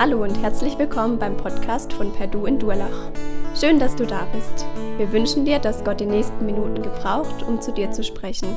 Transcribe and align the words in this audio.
Hallo 0.00 0.22
und 0.22 0.34
herzlich 0.40 0.78
willkommen 0.78 1.18
beim 1.18 1.36
Podcast 1.36 1.92
von 1.92 2.10
Perdu 2.10 2.46
in 2.46 2.58
Durlach. 2.58 3.12
Schön, 3.54 3.78
dass 3.78 3.94
du 3.94 4.06
da 4.06 4.24
bist. 4.32 4.64
Wir 4.96 5.12
wünschen 5.12 5.44
dir, 5.44 5.58
dass 5.58 5.84
Gott 5.84 6.00
die 6.00 6.06
nächsten 6.06 6.46
Minuten 6.46 6.80
gebraucht, 6.80 7.42
um 7.42 7.60
zu 7.60 7.70
dir 7.70 7.90
zu 7.90 8.02
sprechen. 8.02 8.48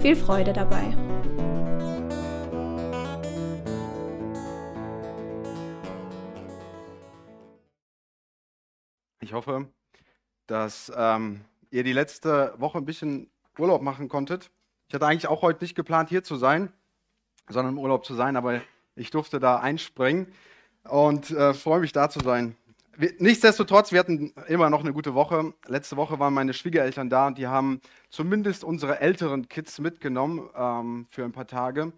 Viel 0.00 0.16
Freude 0.16 0.54
dabei. 0.54 0.96
Ich 9.20 9.34
hoffe, 9.34 9.68
dass 10.46 10.90
ähm, 10.96 11.44
ihr 11.70 11.84
die 11.84 11.92
letzte 11.92 12.54
Woche 12.56 12.78
ein 12.78 12.86
bisschen 12.86 13.30
Urlaub 13.58 13.82
machen 13.82 14.08
konntet. 14.08 14.50
Ich 14.88 14.94
hatte 14.94 15.06
eigentlich 15.06 15.28
auch 15.28 15.42
heute 15.42 15.62
nicht 15.62 15.74
geplant, 15.74 16.08
hier 16.08 16.22
zu 16.24 16.36
sein, 16.36 16.72
sondern 17.50 17.74
im 17.74 17.78
Urlaub 17.78 18.06
zu 18.06 18.14
sein, 18.14 18.34
aber 18.34 18.62
ich 18.94 19.10
durfte 19.10 19.40
da 19.40 19.56
einspringen 19.56 20.32
und 20.88 21.30
äh, 21.30 21.54
freue 21.54 21.80
mich, 21.80 21.92
da 21.92 22.08
zu 22.10 22.20
sein. 22.20 22.56
Nichtsdestotrotz, 23.18 23.92
wir 23.92 24.00
hatten 24.00 24.34
immer 24.46 24.68
noch 24.68 24.80
eine 24.80 24.92
gute 24.92 25.14
Woche. 25.14 25.54
Letzte 25.66 25.96
Woche 25.96 26.18
waren 26.18 26.34
meine 26.34 26.52
Schwiegereltern 26.52 27.08
da 27.08 27.28
und 27.28 27.38
die 27.38 27.46
haben 27.46 27.80
zumindest 28.10 28.62
unsere 28.62 29.00
älteren 29.00 29.48
Kids 29.48 29.78
mitgenommen 29.78 30.50
ähm, 30.54 31.06
für 31.10 31.24
ein 31.24 31.32
paar 31.32 31.46
Tage. 31.46 31.92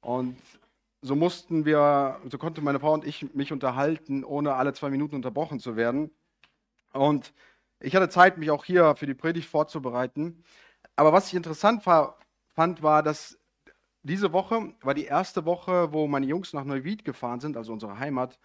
Und 0.00 0.38
so 1.02 1.14
mussten 1.14 1.66
wir, 1.66 2.18
so 2.30 2.38
konnte 2.38 2.62
meine 2.62 2.80
Frau 2.80 2.94
und 2.94 3.06
ich 3.06 3.34
mich 3.34 3.52
unterhalten, 3.52 4.24
ohne 4.24 4.54
alle 4.54 4.72
zwei 4.72 4.88
Minuten 4.88 5.16
unterbrochen 5.16 5.60
zu 5.60 5.76
werden. 5.76 6.10
Und 6.92 7.34
ich 7.80 7.94
hatte 7.94 8.08
Zeit, 8.08 8.38
mich 8.38 8.50
auch 8.50 8.64
hier 8.64 8.96
für 8.96 9.06
die 9.06 9.14
Predigt 9.14 9.48
vorzubereiten. 9.48 10.42
Aber 10.96 11.12
was 11.12 11.28
ich 11.28 11.34
interessant 11.34 11.84
war, 11.84 12.18
fand, 12.54 12.82
war, 12.82 13.02
dass 13.02 13.38
diese 14.08 14.32
Woche 14.32 14.74
war 14.82 14.94
die 14.94 15.04
erste 15.04 15.44
Woche, 15.44 15.92
wo 15.92 16.08
meine 16.08 16.26
Jungs 16.26 16.52
nach 16.52 16.64
Neuwied 16.64 17.04
gefahren 17.04 17.40
sind, 17.40 17.56
also 17.56 17.72
unsere 17.72 17.98
Heimat, 17.98 18.38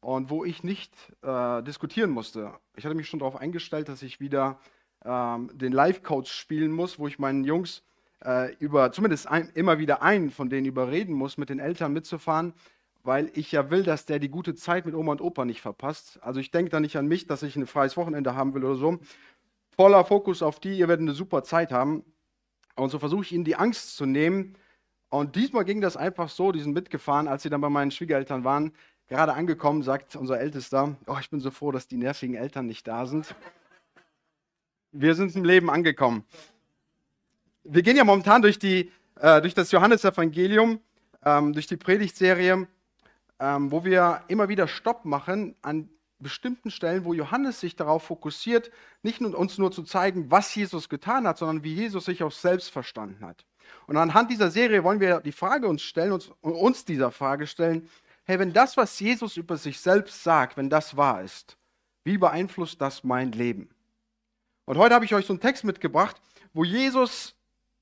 und 0.00 0.30
wo 0.30 0.44
ich 0.44 0.62
nicht 0.62 0.94
äh, 1.22 1.62
diskutieren 1.62 2.10
musste. 2.10 2.52
Ich 2.76 2.84
hatte 2.84 2.94
mich 2.94 3.08
schon 3.08 3.18
darauf 3.18 3.36
eingestellt, 3.36 3.88
dass 3.88 4.02
ich 4.02 4.20
wieder 4.20 4.60
ähm, 5.04 5.50
den 5.54 5.72
Live-Coach 5.72 6.30
spielen 6.30 6.70
muss, 6.70 6.98
wo 6.98 7.08
ich 7.08 7.18
meinen 7.18 7.44
Jungs 7.44 7.82
äh, 8.24 8.54
über, 8.56 8.92
zumindest 8.92 9.28
ein, 9.28 9.50
immer 9.54 9.78
wieder 9.78 10.02
einen 10.02 10.30
von 10.30 10.48
denen 10.48 10.66
überreden 10.66 11.14
muss, 11.14 11.38
mit 11.38 11.48
den 11.48 11.58
Eltern 11.58 11.92
mitzufahren, 11.92 12.54
weil 13.02 13.30
ich 13.34 13.52
ja 13.52 13.70
will, 13.70 13.82
dass 13.82 14.04
der 14.06 14.18
die 14.18 14.28
gute 14.28 14.54
Zeit 14.54 14.86
mit 14.86 14.94
Oma 14.94 15.12
und 15.12 15.20
Opa 15.20 15.44
nicht 15.44 15.60
verpasst. 15.60 16.18
Also 16.22 16.40
ich 16.40 16.50
denke 16.50 16.70
da 16.70 16.80
nicht 16.80 16.96
an 16.96 17.06
mich, 17.06 17.26
dass 17.26 17.42
ich 17.42 17.56
ein 17.56 17.66
freies 17.66 17.96
Wochenende 17.96 18.34
haben 18.34 18.54
will 18.54 18.64
oder 18.64 18.76
so. 18.76 18.98
Voller 19.76 20.04
Fokus 20.04 20.42
auf 20.42 20.58
die, 20.60 20.78
ihr 20.78 20.88
werdet 20.88 21.02
eine 21.02 21.14
super 21.14 21.42
Zeit 21.42 21.70
haben. 21.72 22.04
Und 22.74 22.90
so 22.90 22.98
versuche 22.98 23.22
ich 23.22 23.32
ihnen 23.32 23.44
die 23.44 23.56
Angst 23.56 23.96
zu 23.96 24.06
nehmen. 24.06 24.56
Und 25.08 25.36
diesmal 25.36 25.64
ging 25.64 25.80
das 25.80 25.96
einfach 25.96 26.28
so, 26.28 26.52
die 26.52 26.60
sind 26.60 26.72
mitgefahren, 26.72 27.28
als 27.28 27.42
sie 27.42 27.50
dann 27.50 27.60
bei 27.60 27.70
meinen 27.70 27.90
Schwiegereltern 27.90 28.44
waren. 28.44 28.72
Gerade 29.08 29.34
angekommen, 29.34 29.82
sagt 29.82 30.16
unser 30.16 30.40
Ältester, 30.40 30.96
oh, 31.06 31.16
ich 31.20 31.30
bin 31.30 31.40
so 31.40 31.50
froh, 31.50 31.70
dass 31.70 31.86
die 31.86 31.96
nervigen 31.96 32.34
Eltern 32.34 32.66
nicht 32.66 32.88
da 32.88 33.06
sind. 33.06 33.34
Wir 34.90 35.14
sind 35.14 35.34
im 35.36 35.44
Leben 35.44 35.70
angekommen. 35.70 36.24
Wir 37.62 37.82
gehen 37.82 37.96
ja 37.96 38.04
momentan 38.04 38.42
durch, 38.42 38.58
die, 38.58 38.90
äh, 39.20 39.40
durch 39.40 39.54
das 39.54 39.70
Johannesevangelium, 39.70 40.80
ähm, 41.24 41.52
durch 41.52 41.66
die 41.66 41.76
Predigtserie, 41.76 42.66
ähm, 43.38 43.70
wo 43.70 43.84
wir 43.84 44.22
immer 44.28 44.48
wieder 44.48 44.66
Stopp 44.66 45.04
machen 45.04 45.54
an 45.62 45.88
bestimmten 46.18 46.70
Stellen, 46.70 47.04
wo 47.04 47.12
Johannes 47.12 47.60
sich 47.60 47.76
darauf 47.76 48.04
fokussiert, 48.04 48.70
nicht 49.02 49.20
nur, 49.20 49.36
uns 49.36 49.58
nur 49.58 49.70
zu 49.70 49.82
zeigen, 49.82 50.30
was 50.30 50.54
Jesus 50.54 50.88
getan 50.88 51.26
hat, 51.26 51.38
sondern 51.38 51.62
wie 51.62 51.74
Jesus 51.74 52.06
sich 52.06 52.22
auch 52.22 52.32
selbst 52.32 52.70
verstanden 52.70 53.24
hat. 53.24 53.44
Und 53.86 53.96
anhand 53.96 54.30
dieser 54.30 54.50
Serie 54.50 54.82
wollen 54.84 55.00
wir 55.00 55.20
die 55.20 55.32
Frage 55.32 55.68
uns 55.68 55.82
stellen, 55.82 56.12
uns, 56.12 56.30
uns 56.40 56.84
dieser 56.84 57.10
Frage 57.10 57.46
stellen, 57.46 57.88
hey, 58.24 58.38
wenn 58.38 58.52
das, 58.52 58.76
was 58.76 58.98
Jesus 58.98 59.36
über 59.36 59.56
sich 59.56 59.80
selbst 59.80 60.22
sagt, 60.22 60.56
wenn 60.56 60.68
das 60.68 60.96
wahr 60.96 61.22
ist, 61.22 61.56
wie 62.04 62.18
beeinflusst 62.18 62.80
das 62.80 63.04
mein 63.04 63.32
Leben? 63.32 63.68
Und 64.64 64.78
heute 64.78 64.94
habe 64.94 65.04
ich 65.04 65.14
euch 65.14 65.26
so 65.26 65.32
einen 65.32 65.40
Text 65.40 65.64
mitgebracht, 65.64 66.20
wo 66.52 66.64
Jesus 66.64 67.34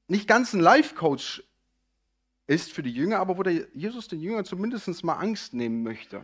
nicht 0.08 0.28
ganz 0.28 0.52
ein 0.52 0.60
Life-Coach 0.60 1.42
ist 2.46 2.72
für 2.72 2.82
die 2.82 2.92
Jünger, 2.92 3.18
aber 3.18 3.38
wo 3.38 3.42
der 3.42 3.66
Jesus 3.72 4.08
den 4.08 4.20
Jüngern 4.20 4.44
zumindest 4.44 5.02
mal 5.02 5.14
Angst 5.14 5.54
nehmen 5.54 5.82
möchte. 5.82 6.22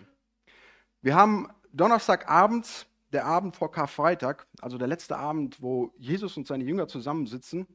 Wir 1.01 1.15
haben 1.15 1.49
Donnerstagabend, 1.73 2.87
der 3.13 3.25
Abend 3.25 3.57
vor 3.57 3.73
Karfreitag, 3.73 4.47
also 4.61 4.77
der 4.77 4.89
letzte 4.89 5.17
Abend, 5.17 5.63
wo 5.63 5.93
Jesus 5.97 6.37
und 6.37 6.47
seine 6.47 6.65
Jünger 6.65 6.89
zusammensitzen. 6.89 7.67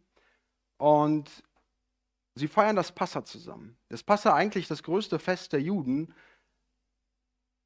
Und 0.78 1.30
sie 2.36 2.48
feiern 2.48 2.76
das 2.76 2.92
Passa 2.92 3.24
zusammen. 3.24 3.78
Das 3.90 4.04
Passa 4.04 4.34
eigentlich 4.34 4.68
das 4.68 4.84
größte 4.84 5.20
Fest 5.20 5.54
der 5.54 5.62
Juden, 5.62 6.14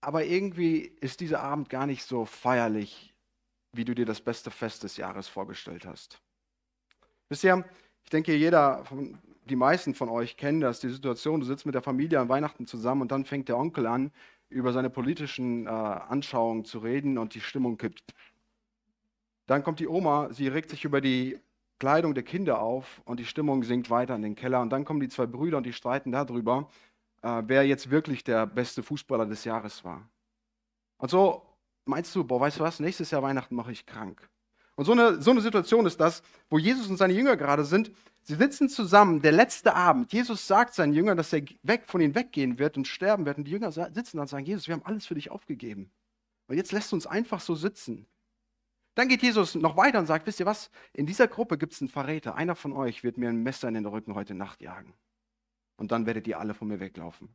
aber 0.02 0.26
irgendwie 0.26 0.80
ist 0.80 1.20
dieser 1.20 1.42
Abend 1.42 1.70
gar 1.70 1.86
nicht 1.86 2.04
so 2.04 2.26
feierlich, 2.26 3.14
wie 3.74 3.86
du 3.86 3.94
dir 3.94 4.06
das 4.06 4.22
beste 4.22 4.52
Fest 4.52 4.84
des 4.84 4.98
Jahres 4.98 5.28
vorgestellt 5.28 5.86
hast. 5.86 6.22
Ihr, 7.44 7.66
ich 8.04 8.10
denke, 8.10 8.36
jeder, 8.36 8.86
die 9.46 9.56
meisten 9.56 9.94
von 9.94 10.10
euch 10.10 10.38
kennen 10.38 10.62
das, 10.62 10.80
die 10.80 10.90
Situation, 10.90 11.42
du 11.42 11.46
sitzt 11.46 11.66
mit 11.66 11.76
der 11.76 11.82
Familie 11.82 12.20
an 12.20 12.30
Weihnachten 12.30 12.66
zusammen 12.66 13.02
und 13.02 13.12
dann 13.12 13.26
fängt 13.26 13.50
der 13.50 13.58
Onkel 13.58 13.86
an, 13.88 14.12
über 14.50 14.74
seine 14.74 14.90
politischen 14.90 15.68
äh, 15.68 15.70
Anschauungen 15.70 16.66
zu 16.66 16.80
reden 16.80 17.18
und 17.18 17.36
die 17.36 17.42
Stimmung 17.42 17.78
kippt. 17.78 18.16
Dann 19.46 19.64
kommt 19.64 19.80
die 19.80 19.88
Oma, 19.88 20.32
sie 20.32 20.48
regt 20.48 20.70
sich 20.70 20.86
über 20.86 21.02
die 21.02 21.40
Kleidung 21.80 22.14
der 22.14 22.24
Kinder 22.24 22.62
auf 22.62 23.02
und 23.06 23.20
die 23.20 23.26
Stimmung 23.26 23.64
sinkt 23.64 23.90
weiter 23.90 24.16
in 24.16 24.22
den 24.22 24.36
Keller. 24.36 24.62
Und 24.62 24.70
dann 24.70 24.86
kommen 24.86 25.00
die 25.00 25.10
zwei 25.10 25.26
Brüder 25.26 25.58
und 25.58 25.66
die 25.66 25.74
streiten 25.74 26.12
darüber 26.12 26.70
äh, 27.22 27.44
wer 27.46 27.66
jetzt 27.66 27.90
wirklich 27.90 28.24
der 28.24 28.46
beste 28.46 28.84
Fußballer 28.84 29.26
des 29.26 29.44
Jahres 29.44 29.84
war. 29.84 30.08
Und 30.98 31.10
so 31.10 31.46
meinst 31.86 32.16
du, 32.16 32.24
boah, 32.24 32.40
weißt 32.40 32.60
du 32.60 32.64
was, 32.64 32.80
nächstes 32.80 33.12
Jahr 33.12 33.24
Weihnachten 33.24 33.56
mache 33.56 33.72
ich 33.72 33.86
krank. 33.86 34.30
Und 34.76 34.86
so 34.86 34.94
eine, 34.94 35.22
so 35.22 35.32
eine 35.32 35.42
Situation 35.42 35.86
ist 35.86 36.00
das, 36.00 36.24
wo 36.50 36.58
Jesus 36.58 36.88
und 36.88 36.98
seine 36.98 37.14
Jünger 37.14 37.36
gerade 37.36 37.66
sind. 37.66 37.92
Sie 38.22 38.36
sitzen 38.36 38.70
zusammen, 38.70 39.22
der 39.22 39.34
letzte 39.34 39.76
Abend. 39.76 40.14
Jesus 40.14 40.48
sagt 40.48 40.74
seinen 40.74 40.94
Jüngern, 40.94 41.18
dass 41.18 41.34
er 41.34 41.42
weg, 41.64 41.84
von 41.88 42.00
ihnen 42.00 42.16
weggehen 42.16 42.60
wird 42.60 42.78
und 42.78 42.88
sterben 42.88 43.26
wird. 43.26 43.38
Und 43.38 43.46
die 43.46 43.52
Jünger 43.52 43.72
sitzen 43.72 44.18
da 44.18 44.22
und 44.22 44.28
sagen, 44.28 44.46
Jesus, 44.46 44.68
wir 44.68 44.76
haben 44.76 44.86
alles 44.86 45.06
für 45.06 45.16
dich 45.16 45.32
aufgegeben. 45.32 45.92
Und 46.48 46.56
jetzt 46.56 46.72
lässt 46.72 46.92
du 46.92 46.96
uns 46.96 47.08
einfach 47.08 47.42
so 47.42 47.56
sitzen. 47.56 48.06
Dann 49.00 49.08
geht 49.08 49.22
Jesus 49.22 49.56
noch 49.56 49.78
weiter 49.78 49.98
und 50.00 50.08
sagt, 50.08 50.28
wisst 50.28 50.42
ihr 50.42 50.46
was, 50.46 50.70
in 50.92 51.06
dieser 51.06 51.30
Gruppe 51.30 51.58
gibt 51.58 51.72
es 51.72 51.80
einen 51.80 51.88
Verräter. 51.88 52.36
Einer 52.36 52.54
von 52.54 52.74
euch 52.74 53.02
wird 53.02 53.18
mir 53.18 53.30
ein 53.30 53.42
Messer 53.42 53.70
in 53.70 53.76
den 53.76 53.86
Rücken 53.86 54.14
heute 54.14 54.34
Nacht 54.34 54.60
jagen 54.60 54.94
und 55.78 55.94
dann 55.94 56.06
werdet 56.06 56.28
ihr 56.28 56.38
alle 56.38 56.54
von 56.54 56.68
mir 56.68 56.82
weglaufen. 56.82 57.30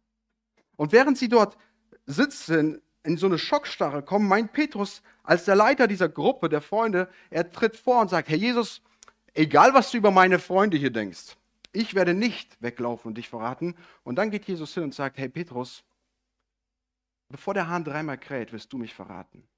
Und 0.76 0.92
während 0.92 1.16
sie 1.16 1.30
dort 1.30 1.56
sitzen, 2.04 2.82
in 3.02 3.16
so 3.16 3.24
eine 3.24 3.38
Schockstarre 3.38 4.02
kommen, 4.02 4.28
meint 4.28 4.52
Petrus 4.52 5.00
als 5.22 5.46
der 5.46 5.56
Leiter 5.56 5.86
dieser 5.86 6.10
Gruppe 6.10 6.50
der 6.50 6.60
Freunde, 6.60 7.08
er 7.30 7.50
tritt 7.50 7.76
vor 7.76 8.02
und 8.02 8.10
sagt, 8.10 8.28
Herr 8.28 8.36
Jesus, 8.36 8.82
egal 9.32 9.72
was 9.72 9.90
du 9.90 9.96
über 9.96 10.10
meine 10.10 10.40
Freunde 10.40 10.76
hier 10.76 10.92
denkst, 10.92 11.38
ich 11.72 11.94
werde 11.94 12.12
nicht 12.12 12.60
weglaufen 12.60 13.08
und 13.08 13.14
dich 13.16 13.30
verraten. 13.30 13.74
Und 14.02 14.16
dann 14.16 14.30
geht 14.30 14.44
Jesus 14.44 14.74
hin 14.74 14.82
und 14.82 14.94
sagt, 14.94 15.16
hey 15.16 15.30
Petrus, 15.30 15.82
bevor 17.30 17.54
der 17.54 17.68
Hahn 17.68 17.84
dreimal 17.84 18.18
kräht, 18.18 18.52
wirst 18.52 18.70
du 18.70 18.76
mich 18.76 18.92
verraten. 18.92 19.48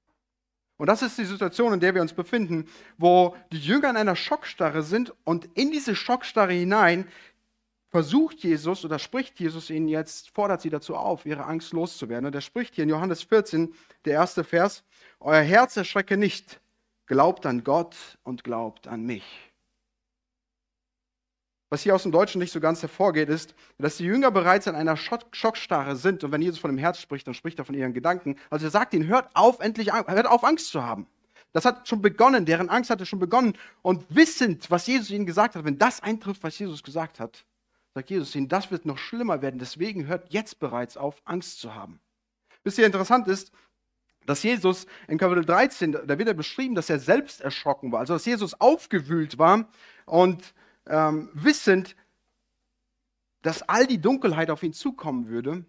Und 0.77 0.87
das 0.87 1.01
ist 1.01 1.17
die 1.17 1.25
Situation, 1.25 1.73
in 1.73 1.79
der 1.79 1.95
wir 1.95 2.01
uns 2.01 2.13
befinden, 2.13 2.67
wo 2.97 3.35
die 3.51 3.59
Jünger 3.59 3.89
in 3.89 3.97
einer 3.97 4.15
Schockstarre 4.15 4.83
sind 4.83 5.13
und 5.23 5.49
in 5.55 5.71
diese 5.71 5.95
Schockstarre 5.95 6.53
hinein 6.53 7.07
versucht 7.89 8.39
Jesus 8.39 8.85
oder 8.85 8.99
spricht 8.99 9.39
Jesus 9.39 9.69
ihnen 9.69 9.87
jetzt, 9.87 10.29
fordert 10.29 10.61
sie 10.61 10.69
dazu 10.69 10.95
auf, 10.95 11.25
ihre 11.25 11.45
Angst 11.45 11.73
loszuwerden. 11.73 12.27
Und 12.27 12.35
er 12.35 12.41
spricht 12.41 12.75
hier 12.75 12.83
in 12.83 12.89
Johannes 12.89 13.23
14, 13.23 13.73
der 14.05 14.13
erste 14.13 14.43
Vers, 14.43 14.83
Euer 15.19 15.41
Herz 15.41 15.77
erschrecke 15.77 16.15
nicht, 16.15 16.59
glaubt 17.07 17.45
an 17.45 17.63
Gott 17.63 17.95
und 18.23 18.43
glaubt 18.43 18.87
an 18.87 19.03
mich. 19.03 19.46
Was 21.69 21.83
hier 21.83 21.93
aus 21.93 22.03
dem 22.03 22.13
Deutschen 22.13 22.39
nicht 22.39 22.53
so 22.53 22.61
ganz 22.61 22.81
hervorgeht, 22.81 23.27
ist, 23.27 23.53
dass 23.77 23.97
die 23.97 24.05
Jünger 24.05 24.31
bereits 24.31 24.67
in 24.67 24.75
einer 24.75 24.95
Schockstarre 24.95 25.97
sind. 25.97 26.23
Und 26.23 26.31
wenn 26.31 26.41
Jesus 26.41 26.59
von 26.59 26.71
dem 26.71 26.77
Herz 26.77 26.99
spricht, 26.99 27.27
dann 27.27 27.33
spricht 27.33 27.59
er 27.59 27.65
von 27.65 27.75
ihren 27.75 27.93
Gedanken. 27.93 28.37
Also 28.49 28.67
er 28.67 28.71
sagt 28.71 28.93
ihnen, 28.93 29.07
hört 29.07 29.29
auf, 29.33 29.59
endlich, 29.59 29.91
hört 29.91 30.27
auf, 30.27 30.45
Angst 30.45 30.69
zu 30.69 30.83
haben. 30.83 31.07
Das 31.51 31.65
hat 31.65 31.87
schon 31.87 32.01
begonnen, 32.01 32.45
deren 32.45 32.69
Angst 32.69 32.89
hatte 32.89 33.05
schon 33.05 33.19
begonnen. 33.19 33.57
Und 33.81 34.05
wissend, 34.09 34.71
was 34.71 34.87
Jesus 34.87 35.09
ihnen 35.09 35.25
gesagt 35.25 35.55
hat, 35.55 35.65
wenn 35.65 35.77
das 35.77 36.01
eintrifft, 36.01 36.43
was 36.43 36.57
Jesus 36.57 36.83
gesagt 36.83 37.19
hat, 37.19 37.43
sagt 37.93 38.09
Jesus 38.09 38.33
ihnen, 38.35 38.47
das 38.47 38.71
wird 38.71 38.85
noch 38.85 38.97
schlimmer 38.97 39.41
werden. 39.41 39.59
Deswegen 39.59 40.07
hört 40.07 40.31
jetzt 40.31 40.59
bereits 40.59 40.95
auf, 40.95 41.21
Angst 41.25 41.59
zu 41.59 41.75
haben. 41.75 41.99
Wisst 42.63 42.77
ihr, 42.77 42.85
interessant 42.85 43.27
ist, 43.27 43.51
dass 44.25 44.43
Jesus 44.43 44.85
in 45.07 45.17
Kapitel 45.17 45.43
13, 45.43 45.93
da 45.93 46.17
wird 46.17 46.27
er 46.27 46.33
beschrieben, 46.33 46.75
dass 46.75 46.89
er 46.89 46.99
selbst 46.99 47.41
erschrocken 47.41 47.91
war. 47.91 48.01
Also, 48.01 48.13
dass 48.13 48.25
Jesus 48.25 48.59
aufgewühlt 48.59 49.37
war 49.37 49.67
und 50.05 50.53
ähm, 50.89 51.29
wissend, 51.33 51.95
dass 53.41 53.61
all 53.63 53.87
die 53.87 54.01
Dunkelheit 54.01 54.49
auf 54.49 54.63
ihn 54.63 54.73
zukommen 54.73 55.27
würde. 55.27 55.65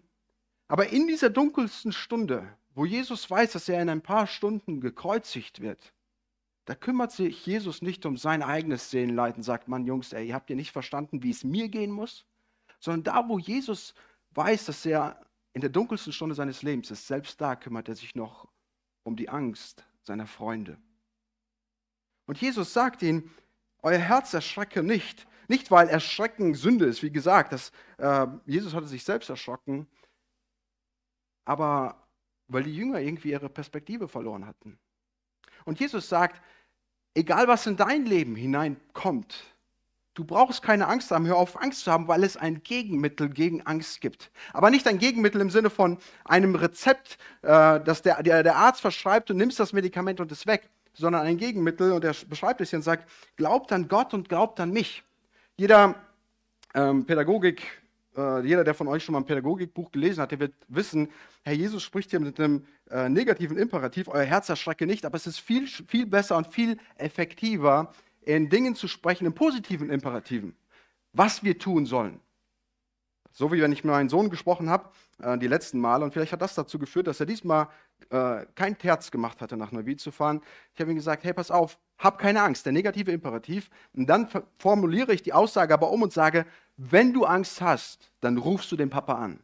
Aber 0.67 0.89
in 0.89 1.07
dieser 1.07 1.29
dunkelsten 1.29 1.91
Stunde, 1.91 2.47
wo 2.75 2.85
Jesus 2.85 3.29
weiß, 3.29 3.53
dass 3.53 3.69
er 3.69 3.81
in 3.81 3.89
ein 3.89 4.01
paar 4.01 4.27
Stunden 4.27 4.81
gekreuzigt 4.81 5.61
wird, 5.61 5.93
da 6.65 6.75
kümmert 6.75 7.11
sich 7.11 7.45
Jesus 7.45 7.81
nicht 7.81 8.05
um 8.05 8.15
sein 8.15 8.43
eigenes 8.43 8.91
Seelenleiden, 8.91 9.41
sagt 9.41 9.67
man, 9.67 9.85
Jungs, 9.85 10.13
ey, 10.13 10.27
ihr 10.27 10.35
habt 10.35 10.49
ihr 10.51 10.55
nicht 10.55 10.71
verstanden, 10.71 11.23
wie 11.23 11.31
es 11.31 11.43
mir 11.43 11.67
gehen 11.67 11.89
muss, 11.89 12.25
sondern 12.79 13.03
da, 13.03 13.27
wo 13.27 13.39
Jesus 13.39 13.95
weiß, 14.35 14.65
dass 14.65 14.85
er 14.85 15.19
in 15.53 15.61
der 15.61 15.71
dunkelsten 15.71 16.13
Stunde 16.13 16.35
seines 16.35 16.61
Lebens 16.61 16.91
ist, 16.91 17.07
selbst 17.07 17.41
da 17.41 17.55
kümmert 17.55 17.89
er 17.89 17.95
sich 17.95 18.13
noch 18.13 18.47
um 19.03 19.15
die 19.15 19.29
Angst 19.29 19.83
seiner 20.03 20.27
Freunde. 20.27 20.77
Und 22.27 22.39
Jesus 22.39 22.71
sagt 22.73 23.01
ihnen, 23.01 23.31
euer 23.81 23.99
Herz 23.99 24.33
erschrecke 24.33 24.83
nicht. 24.83 25.27
Nicht, 25.47 25.71
weil 25.71 25.89
Erschrecken 25.89 26.53
Sünde 26.53 26.85
ist, 26.85 27.01
wie 27.01 27.11
gesagt, 27.11 27.53
das, 27.53 27.71
äh, 27.97 28.27
Jesus 28.45 28.75
hatte 28.75 28.87
sich 28.87 29.03
selbst 29.03 29.29
erschrocken, 29.29 29.87
aber 31.43 32.07
weil 32.47 32.63
die 32.63 32.75
Jünger 32.75 32.99
irgendwie 32.99 33.31
ihre 33.31 33.49
Perspektive 33.49 34.07
verloren 34.07 34.45
hatten. 34.45 34.77
Und 35.65 35.79
Jesus 35.79 36.07
sagt, 36.07 36.41
egal 37.15 37.47
was 37.47 37.65
in 37.65 37.77
dein 37.77 38.05
Leben 38.05 38.35
hineinkommt, 38.35 39.55
du 40.13 40.23
brauchst 40.23 40.61
keine 40.61 40.87
Angst 40.87 41.11
haben, 41.11 41.25
hör 41.25 41.37
auf 41.37 41.59
Angst 41.61 41.81
zu 41.85 41.91
haben, 41.91 42.07
weil 42.07 42.23
es 42.23 42.37
ein 42.37 42.61
Gegenmittel 42.61 43.29
gegen 43.29 43.65
Angst 43.65 44.01
gibt. 44.01 44.31
Aber 44.53 44.69
nicht 44.69 44.87
ein 44.87 44.99
Gegenmittel 44.99 45.41
im 45.41 45.49
Sinne 45.49 45.69
von 45.69 45.97
einem 46.25 46.55
Rezept, 46.55 47.17
äh, 47.41 47.79
das 47.79 48.01
der, 48.01 48.21
der, 48.21 48.43
der 48.43 48.55
Arzt 48.55 48.81
verschreibt 48.81 49.31
und 49.31 49.37
nimmst 49.37 49.59
das 49.59 49.73
Medikament 49.73 50.19
und 50.19 50.31
ist 50.31 50.45
weg, 50.45 50.69
sondern 50.93 51.25
ein 51.25 51.37
Gegenmittel 51.37 51.91
und 51.91 52.03
er 52.03 52.15
beschreibt 52.27 52.61
es 52.61 52.69
hier 52.69 52.77
und 52.77 52.83
sagt, 52.83 53.09
glaubt 53.35 53.71
an 53.71 53.87
Gott 53.87 54.13
und 54.13 54.29
glaubt 54.29 54.59
an 54.59 54.71
mich. 54.71 55.03
Jeder 55.57 55.95
ähm, 56.73 57.05
Pädagogik, 57.05 57.61
äh, 58.15 58.45
jeder, 58.45 58.63
der 58.63 58.73
von 58.73 58.87
euch 58.87 59.03
schon 59.03 59.13
mal 59.13 59.19
ein 59.19 59.25
Pädagogikbuch 59.25 59.91
gelesen 59.91 60.21
hat, 60.21 60.31
der 60.31 60.39
wird 60.39 60.53
wissen, 60.67 61.09
Herr 61.43 61.53
Jesus 61.53 61.83
spricht 61.83 62.09
hier 62.09 62.19
mit 62.19 62.39
einem 62.39 62.65
äh, 62.89 63.09
negativen 63.09 63.57
Imperativ, 63.57 64.07
euer 64.07 64.23
Herz 64.23 64.49
erschrecke 64.49 64.85
nicht, 64.85 65.05
aber 65.05 65.15
es 65.15 65.27
ist 65.27 65.39
viel, 65.39 65.67
viel 65.67 66.05
besser 66.05 66.37
und 66.37 66.47
viel 66.47 66.77
effektiver, 66.97 67.93
in 68.21 68.49
Dingen 68.49 68.75
zu 68.75 68.87
sprechen, 68.87 69.25
im 69.25 69.33
positiven 69.33 69.89
Imperativen, 69.89 70.55
was 71.13 71.43
wir 71.43 71.57
tun 71.57 71.85
sollen. 71.85 72.19
So 73.31 73.51
wie 73.51 73.61
wenn 73.61 73.71
ich 73.71 73.83
mit 73.83 73.93
meinem 73.93 74.09
Sohn 74.09 74.29
gesprochen 74.29 74.69
habe, 74.69 74.89
äh, 75.21 75.37
die 75.37 75.47
letzten 75.47 75.79
Male, 75.79 76.03
und 76.03 76.13
vielleicht 76.13 76.33
hat 76.33 76.41
das 76.41 76.55
dazu 76.55 76.77
geführt, 76.79 77.07
dass 77.07 77.19
er 77.19 77.25
diesmal 77.25 77.67
äh, 78.09 78.45
kein 78.55 78.77
Terz 78.77 79.11
gemacht 79.11 79.41
hatte, 79.41 79.57
nach 79.57 79.71
Neuwied 79.71 79.99
zu 80.01 80.11
fahren. 80.11 80.41
Ich 80.73 80.81
habe 80.81 80.91
ihm 80.91 80.95
gesagt, 80.95 81.23
hey, 81.23 81.33
pass 81.33 81.51
auf, 81.51 81.77
hab 81.97 82.17
keine 82.17 82.41
Angst, 82.41 82.65
der 82.65 82.73
negative 82.73 83.11
Imperativ. 83.11 83.69
Und 83.93 84.07
dann 84.07 84.27
formuliere 84.57 85.13
ich 85.13 85.21
die 85.21 85.33
Aussage 85.33 85.73
aber 85.73 85.91
um 85.91 86.01
und 86.01 86.13
sage, 86.13 86.45
wenn 86.77 87.13
du 87.13 87.25
Angst 87.25 87.61
hast, 87.61 88.11
dann 88.21 88.37
rufst 88.37 88.71
du 88.71 88.75
den 88.75 88.89
Papa 88.89 89.13
an. 89.13 89.41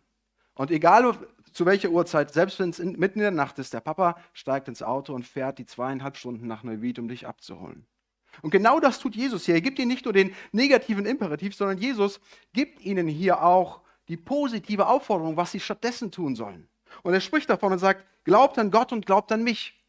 Und 0.55 0.71
egal 0.71 1.17
zu 1.51 1.65
welcher 1.65 1.89
Uhrzeit, 1.89 2.33
selbst 2.33 2.59
wenn 2.59 2.69
es 2.69 2.79
mitten 2.79 3.19
in 3.19 3.23
der 3.23 3.31
Nacht 3.31 3.59
ist, 3.59 3.73
der 3.73 3.81
Papa 3.81 4.17
steigt 4.33 4.67
ins 4.67 4.81
Auto 4.81 5.13
und 5.13 5.25
fährt 5.25 5.57
die 5.57 5.65
zweieinhalb 5.65 6.17
Stunden 6.17 6.47
nach 6.47 6.63
Neuwied, 6.63 6.97
um 6.99 7.07
dich 7.07 7.27
abzuholen. 7.27 7.85
Und 8.41 8.51
genau 8.51 8.79
das 8.79 8.99
tut 8.99 9.15
Jesus 9.15 9.45
hier. 9.45 9.55
Er 9.55 9.61
gibt 9.61 9.79
ihnen 9.79 9.87
nicht 9.87 10.05
nur 10.05 10.13
den 10.13 10.33
negativen 10.51 11.05
Imperativ, 11.05 11.55
sondern 11.55 11.77
Jesus 11.77 12.19
gibt 12.53 12.81
ihnen 12.81 13.07
hier 13.07 13.43
auch 13.43 13.81
die 14.07 14.17
positive 14.17 14.87
Aufforderung, 14.87 15.37
was 15.37 15.51
sie 15.51 15.59
stattdessen 15.59 16.11
tun 16.11 16.35
sollen. 16.35 16.67
Und 17.03 17.13
er 17.13 17.21
spricht 17.21 17.49
davon 17.49 17.73
und 17.73 17.79
sagt, 17.79 18.05
glaubt 18.23 18.57
an 18.57 18.71
Gott 18.71 18.91
und 18.91 19.05
glaubt 19.05 19.31
an 19.31 19.43
mich. 19.43 19.81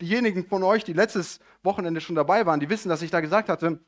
Diejenigen 0.00 0.46
von 0.46 0.62
euch, 0.62 0.84
die 0.84 0.92
letztes 0.92 1.40
Wochenende 1.62 2.00
schon 2.00 2.16
dabei 2.16 2.46
waren, 2.46 2.60
die 2.60 2.68
wissen, 2.68 2.88
dass 2.88 3.02
ich 3.02 3.10
da 3.10 3.20
gesagt 3.20 3.48
hatte, 3.48 3.78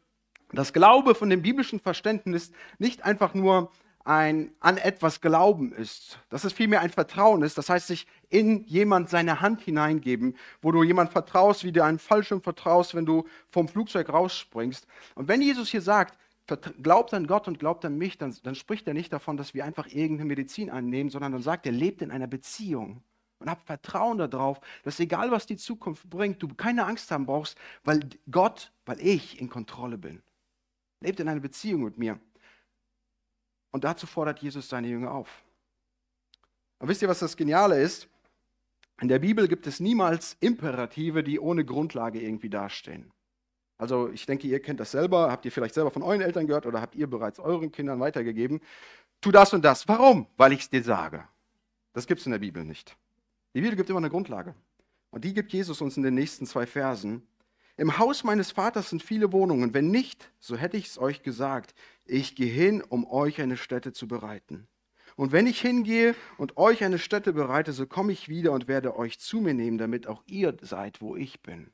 dass 0.53 0.73
Glaube 0.73 1.15
von 1.15 1.31
dem 1.31 1.43
biblischen 1.43 1.81
Verständnis 1.81 2.53
nicht 2.79 3.05
einfach 3.05 3.35
nur 3.35 3.71
ein 4.07 4.53
an 4.61 4.77
etwas 4.77 5.21
Glauben 5.21 5.73
ist, 5.73 6.21
dass 6.29 6.45
es 6.45 6.53
vielmehr 6.53 6.81
ein 6.81 6.91
Vertrauen 6.91 7.43
ist, 7.43 7.59
das 7.59 7.69
heißt 7.69 7.89
sich 7.89 8.07
in 8.29 8.63
jemand 8.65 9.11
seine 9.11 9.41
Hand 9.41 9.61
hineingeben, 9.63 10.37
wo 10.63 10.71
du 10.71 10.85
jemand 10.85 11.11
vertraust, 11.11 11.65
wie 11.65 11.73
du 11.73 11.83
einem 11.83 11.99
Fallschirm 11.99 12.41
vertraust, 12.41 12.95
wenn 12.95 13.05
du 13.05 13.27
vom 13.51 13.67
Flugzeug 13.67 14.09
rausspringst. 14.09 14.87
Und 15.17 15.27
wenn 15.27 15.43
Jesus 15.43 15.69
hier 15.71 15.83
sagt, 15.83 16.17
glaubt 16.83 17.13
an 17.13 17.27
Gott 17.27 17.49
und 17.49 17.59
glaubt 17.59 17.85
an 17.85 17.99
mich, 17.99 18.19
dann, 18.19 18.35
dann 18.43 18.55
spricht 18.55 18.87
er 18.87 18.95
nicht 18.95 19.13
davon, 19.13 19.37
dass 19.37 19.55
wir 19.55 19.65
einfach 19.65 19.89
irgendeine 19.89 20.29
Medizin 20.29 20.71
annehmen, 20.71 21.11
sondern 21.11 21.33
dann 21.33 21.43
sagt 21.43 21.67
er, 21.67 21.73
lebt 21.73 22.03
in 22.03 22.11
einer 22.11 22.29
Beziehung 22.29 23.03
und 23.39 23.51
habt 23.51 23.67
Vertrauen 23.67 24.19
darauf, 24.19 24.61
dass 24.85 25.01
egal 25.01 25.31
was 25.31 25.47
die 25.47 25.57
Zukunft 25.57 26.09
bringt, 26.09 26.43
du 26.43 26.49
keine 26.49 26.87
Angst 26.87 27.11
haben 27.11 27.27
brauchst, 27.27 27.59
weil 27.85 28.01
Gott, 28.31 28.73
weil 28.85 29.01
ich 29.01 29.41
in 29.41 29.49
Kontrolle 29.49 29.99
bin. 29.99 30.23
Lebt 31.01 31.21
in 31.21 31.29
einer 31.29 31.41
Beziehung 31.41 31.83
mit 31.83 31.99
mir. 31.99 32.19
Und 33.73 33.85
dazu 33.85 34.07
fordert 34.07 34.41
Jesus 34.41 34.69
seine 34.69 34.89
Jünger 34.89 35.13
auf. 35.13 35.43
Und 36.79 36.89
wisst 36.89 37.03
ihr, 37.03 37.09
was 37.09 37.19
das 37.19 37.37
Geniale 37.37 37.81
ist? 37.81 38.09
In 39.01 39.09
der 39.09 39.19
Bibel 39.19 39.49
gibt 39.49 39.67
es 39.67 39.81
niemals 39.81 40.37
Imperative, 40.41 41.23
die 41.23 41.39
ohne 41.39 41.65
Grundlage 41.65 42.21
irgendwie 42.21 42.49
dastehen. 42.49 43.13
Also 43.79 44.11
ich 44.11 44.25
denke, 44.27 44.47
ihr 44.47 44.61
kennt 44.61 44.81
das 44.81 44.91
selber, 44.91 45.31
habt 45.31 45.45
ihr 45.45 45.53
vielleicht 45.53 45.75
selber 45.75 45.91
von 45.91 46.03
euren 46.03 46.23
Eltern 46.23 46.47
gehört 46.47 46.67
oder 46.67 46.81
habt 46.81 46.95
ihr 46.95 47.07
bereits 47.07 47.39
euren 47.39 47.73
Kindern 47.73 48.01
weitergegeben. 48.01 48.61
Tu 49.21 49.31
das 49.31 49.53
und 49.53 49.65
das. 49.65 49.87
Warum? 49.89 50.27
Weil 50.37 50.53
ich 50.53 50.61
es 50.61 50.71
dir 50.71 50.83
sage. 50.83 51.25
Das 51.93 52.07
gibt 52.07 52.21
es 52.21 52.27
in 52.27 52.33
der 52.33 52.39
Bibel 52.39 52.65
nicht. 52.65 52.97
Die 53.55 53.61
Bibel 53.61 53.77
gibt 53.77 53.89
immer 53.91 53.99
eine 53.99 54.11
Grundlage. 54.11 54.55
Und 55.11 55.25
die 55.25 55.35
gibt 55.35 55.53
Jesus 55.53 55.81
uns 55.81 55.97
in 55.97 56.03
den 56.03 56.15
nächsten 56.15 56.47
zwei 56.47 56.67
Versen. 56.67 57.27
Im 57.79 57.99
Haus 57.99 58.25
meines 58.25 58.53
Vaters 58.53 58.91
sind 58.91 59.03
viele 59.03 59.33
Wohnungen. 59.33 59.75
Wenn 59.75 59.91
nicht, 59.91 60.31
so 60.39 60.57
hätte 60.57 60.77
ich 60.77 60.87
es 60.87 60.99
euch 60.99 61.23
gesagt. 61.23 61.75
Ich 62.05 62.35
gehe 62.35 62.53
hin, 62.53 62.83
um 62.83 63.07
euch 63.07 63.41
eine 63.41 63.57
Stätte 63.57 63.93
zu 63.93 64.09
bereiten. 64.09 64.67
Und 65.17 65.33
wenn 65.33 65.47
ich 65.47 65.61
hingehe 65.61 66.15
und 66.37 66.59
euch 66.59 66.85
eine 66.85 66.99
Stätte 66.99 67.33
bereite, 67.33 67.73
so 67.73 67.87
komme 67.87 68.13
ich 68.13 68.29
wieder 68.29 68.53
und 68.53 68.69
werde 68.69 68.97
euch 68.97 69.19
zu 69.19 69.41
mir 69.41 69.55
nehmen, 69.55 69.79
damit 69.79 70.07
auch 70.07 70.23
ihr 70.27 70.57
seid, 70.61 71.01
wo 71.01 71.17
ich 71.17 71.43
bin. 71.43 71.73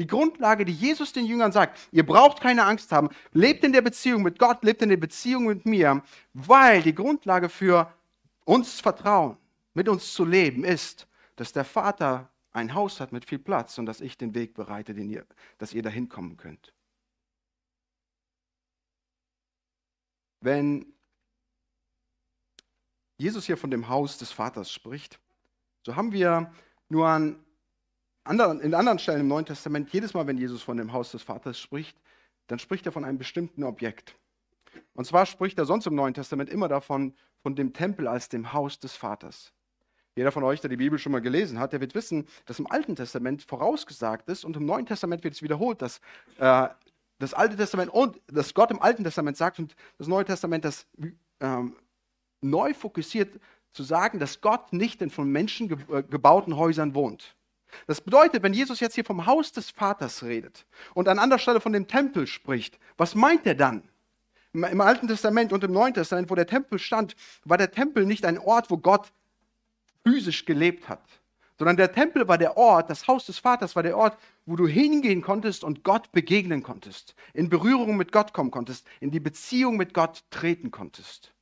Die 0.00 0.06
Grundlage, 0.06 0.64
die 0.64 0.72
Jesus 0.72 1.12
den 1.12 1.26
Jüngern 1.26 1.52
sagt, 1.52 1.78
ihr 1.92 2.06
braucht 2.06 2.40
keine 2.40 2.64
Angst 2.64 2.90
haben, 2.90 3.10
lebt 3.34 3.64
in 3.64 3.74
der 3.74 3.82
Beziehung 3.82 4.22
mit 4.22 4.38
Gott, 4.38 4.64
lebt 4.64 4.80
in 4.80 4.88
der 4.88 4.96
Beziehung 4.96 5.44
mit 5.44 5.66
mir, 5.66 6.02
weil 6.32 6.80
die 6.80 6.94
Grundlage 6.94 7.50
für 7.50 7.92
uns 8.46 8.80
Vertrauen, 8.80 9.36
mit 9.74 9.90
uns 9.90 10.14
zu 10.14 10.24
leben, 10.24 10.64
ist, 10.64 11.06
dass 11.36 11.52
der 11.52 11.66
Vater 11.66 12.30
ein 12.52 12.72
Haus 12.72 12.98
hat 12.98 13.12
mit 13.12 13.26
viel 13.26 13.38
Platz 13.38 13.76
und 13.76 13.84
dass 13.84 14.00
ich 14.00 14.16
den 14.16 14.34
Weg 14.34 14.54
bereite, 14.54 14.94
den 14.94 15.10
ihr, 15.10 15.26
dass 15.58 15.74
ihr 15.74 15.82
dahin 15.82 16.08
kommen 16.08 16.38
könnt. 16.38 16.72
Wenn 20.40 20.94
Jesus 23.18 23.44
hier 23.44 23.58
von 23.58 23.70
dem 23.70 23.90
Haus 23.90 24.16
des 24.16 24.32
Vaters 24.32 24.72
spricht, 24.72 25.20
so 25.84 25.94
haben 25.94 26.12
wir 26.12 26.50
nur 26.88 27.06
an 27.06 27.44
anderen, 28.30 28.60
in 28.60 28.74
anderen 28.74 28.98
Stellen 28.98 29.20
im 29.20 29.28
Neuen 29.28 29.44
Testament, 29.44 29.92
jedes 29.92 30.14
Mal, 30.14 30.26
wenn 30.26 30.38
Jesus 30.38 30.62
von 30.62 30.76
dem 30.76 30.92
Haus 30.92 31.10
des 31.10 31.22
Vaters 31.22 31.58
spricht, 31.58 31.96
dann 32.46 32.58
spricht 32.58 32.86
er 32.86 32.92
von 32.92 33.04
einem 33.04 33.18
bestimmten 33.18 33.64
Objekt. 33.64 34.14
Und 34.94 35.04
zwar 35.04 35.26
spricht 35.26 35.58
er 35.58 35.66
sonst 35.66 35.86
im 35.86 35.94
Neuen 35.96 36.14
Testament 36.14 36.48
immer 36.48 36.68
davon, 36.68 37.14
von 37.42 37.56
dem 37.56 37.72
Tempel 37.72 38.06
als 38.06 38.28
dem 38.28 38.52
Haus 38.52 38.78
des 38.78 38.94
Vaters. 38.94 39.52
Jeder 40.14 40.30
von 40.32 40.44
euch, 40.44 40.60
der 40.60 40.70
die 40.70 40.76
Bibel 40.76 40.98
schon 40.98 41.12
mal 41.12 41.20
gelesen 41.20 41.58
hat, 41.58 41.72
der 41.72 41.80
wird 41.80 41.94
wissen, 41.94 42.26
dass 42.46 42.58
im 42.58 42.70
Alten 42.70 42.94
Testament 42.94 43.42
vorausgesagt 43.42 44.28
ist 44.28 44.44
und 44.44 44.56
im 44.56 44.66
Neuen 44.66 44.86
Testament 44.86 45.24
wird 45.24 45.34
es 45.34 45.42
wiederholt, 45.42 45.82
dass 45.82 46.00
äh, 46.38 46.68
das 47.18 47.34
Alte 47.34 47.56
Testament 47.56 47.90
und 47.92 48.20
dass 48.26 48.54
Gott 48.54 48.70
im 48.70 48.80
Alten 48.80 49.04
Testament 49.04 49.36
sagt 49.36 49.58
und 49.58 49.74
das 49.98 50.08
Neue 50.08 50.24
Testament 50.24 50.64
das 50.64 50.86
ähm, 51.40 51.76
neu 52.40 52.74
fokussiert 52.74 53.40
zu 53.72 53.82
sagen, 53.82 54.18
dass 54.18 54.40
Gott 54.40 54.72
nicht 54.72 55.00
in 55.02 55.10
von 55.10 55.30
Menschen 55.30 55.70
äh, 55.90 56.02
gebauten 56.02 56.56
Häusern 56.56 56.94
wohnt. 56.94 57.36
Das 57.86 58.00
bedeutet, 58.00 58.42
wenn 58.42 58.52
Jesus 58.52 58.80
jetzt 58.80 58.94
hier 58.94 59.04
vom 59.04 59.26
Haus 59.26 59.52
des 59.52 59.70
Vaters 59.70 60.22
redet 60.22 60.66
und 60.94 61.08
an 61.08 61.18
anderer 61.18 61.38
Stelle 61.38 61.60
von 61.60 61.72
dem 61.72 61.88
Tempel 61.88 62.26
spricht, 62.26 62.78
was 62.96 63.14
meint 63.14 63.46
er 63.46 63.54
dann? 63.54 63.82
Im 64.52 64.80
Alten 64.80 65.06
Testament 65.06 65.52
und 65.52 65.62
im 65.62 65.72
Neuen 65.72 65.94
Testament, 65.94 66.28
wo 66.28 66.34
der 66.34 66.46
Tempel 66.46 66.78
stand, 66.78 67.14
war 67.44 67.56
der 67.56 67.70
Tempel 67.70 68.04
nicht 68.04 68.24
ein 68.24 68.38
Ort, 68.38 68.70
wo 68.70 68.78
Gott 68.78 69.12
physisch 70.04 70.44
gelebt 70.44 70.88
hat, 70.88 71.02
sondern 71.58 71.76
der 71.76 71.92
Tempel 71.92 72.26
war 72.26 72.38
der 72.38 72.56
Ort, 72.56 72.90
das 72.90 73.06
Haus 73.06 73.26
des 73.26 73.38
Vaters 73.38 73.76
war 73.76 73.82
der 73.82 73.96
Ort, 73.96 74.18
wo 74.46 74.56
du 74.56 74.66
hingehen 74.66 75.22
konntest 75.22 75.62
und 75.62 75.84
Gott 75.84 76.10
begegnen 76.10 76.62
konntest, 76.62 77.14
in 77.34 77.48
Berührung 77.48 77.96
mit 77.96 78.12
Gott 78.12 78.32
kommen 78.32 78.50
konntest, 78.50 78.86
in 78.98 79.10
die 79.10 79.20
Beziehung 79.20 79.76
mit 79.76 79.94
Gott 79.94 80.24
treten 80.30 80.70
konntest. 80.70 81.32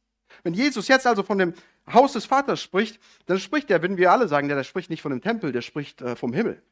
Wenn 0.43 0.55
Jesus 0.55 0.89
jetzt 0.89 1.07
also 1.07 1.23
von 1.23 1.39
dem 1.39 1.55
Haus 1.93 2.13
des 2.13 2.27
Vaters 2.27 2.61
spricht, 2.61 3.01
dann 3.27 3.39
spricht 3.39 3.71
er, 3.71 3.83
wenn 3.83 3.97
wir 3.97 4.13
alle 4.13 4.29
sagen, 4.29 4.49
der, 4.49 4.57
der 4.57 4.65
spricht 4.65 4.91
nicht 4.91 5.03
von 5.03 5.11
dem 5.11 5.21
Tempel, 5.21 5.53
der 5.53 5.63
spricht 5.63 6.03
äh, 6.03 6.17
vom 6.17 6.33
Himmel. 6.33 6.63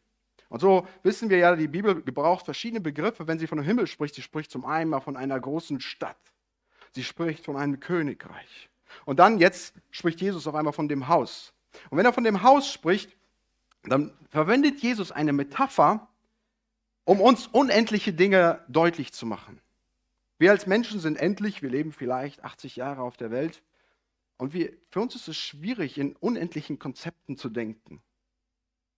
Und 0.48 0.60
so 0.60 0.86
wissen 1.02 1.28
wir 1.28 1.38
ja, 1.38 1.56
die 1.56 1.68
Bibel 1.68 2.02
gebraucht 2.02 2.44
verschiedene 2.44 2.80
Begriffe, 2.80 3.26
wenn 3.26 3.38
sie 3.38 3.46
von 3.46 3.58
dem 3.58 3.64
Himmel 3.64 3.86
spricht. 3.86 4.14
Sie 4.14 4.22
spricht 4.22 4.50
zum 4.50 4.64
einen 4.64 4.90
mal 4.90 5.00
von 5.00 5.16
einer 5.16 5.38
großen 5.38 5.80
Stadt. 5.80 6.16
Sie 6.92 7.02
spricht 7.02 7.44
von 7.44 7.56
einem 7.56 7.80
Königreich. 7.80 8.70
Und 9.04 9.18
dann 9.18 9.38
jetzt 9.38 9.74
spricht 9.90 10.20
Jesus 10.20 10.46
auf 10.46 10.54
einmal 10.54 10.72
von 10.72 10.88
dem 10.88 11.08
Haus. 11.08 11.52
Und 11.90 11.98
wenn 11.98 12.06
er 12.06 12.12
von 12.12 12.24
dem 12.24 12.42
Haus 12.42 12.72
spricht, 12.72 13.16
dann 13.82 14.12
verwendet 14.30 14.80
Jesus 14.80 15.12
eine 15.12 15.32
Metapher, 15.32 16.08
um 17.04 17.20
uns 17.20 17.46
unendliche 17.46 18.12
Dinge 18.12 18.64
deutlich 18.68 19.12
zu 19.12 19.26
machen. 19.26 19.60
Wir 20.38 20.50
als 20.50 20.66
Menschen 20.66 21.00
sind 21.00 21.16
endlich, 21.16 21.62
wir 21.62 21.70
leben 21.70 21.92
vielleicht 21.92 22.44
80 22.44 22.76
Jahre 22.76 23.02
auf 23.02 23.16
der 23.16 23.30
Welt 23.30 23.62
und 24.38 24.52
wir, 24.52 24.72
für 24.90 25.00
uns 25.00 25.14
ist 25.14 25.28
es 25.28 25.36
schwierig, 25.36 25.98
in 25.98 26.14
unendlichen 26.16 26.78
Konzepten 26.78 27.36
zu 27.36 27.48
denken. 27.48 28.02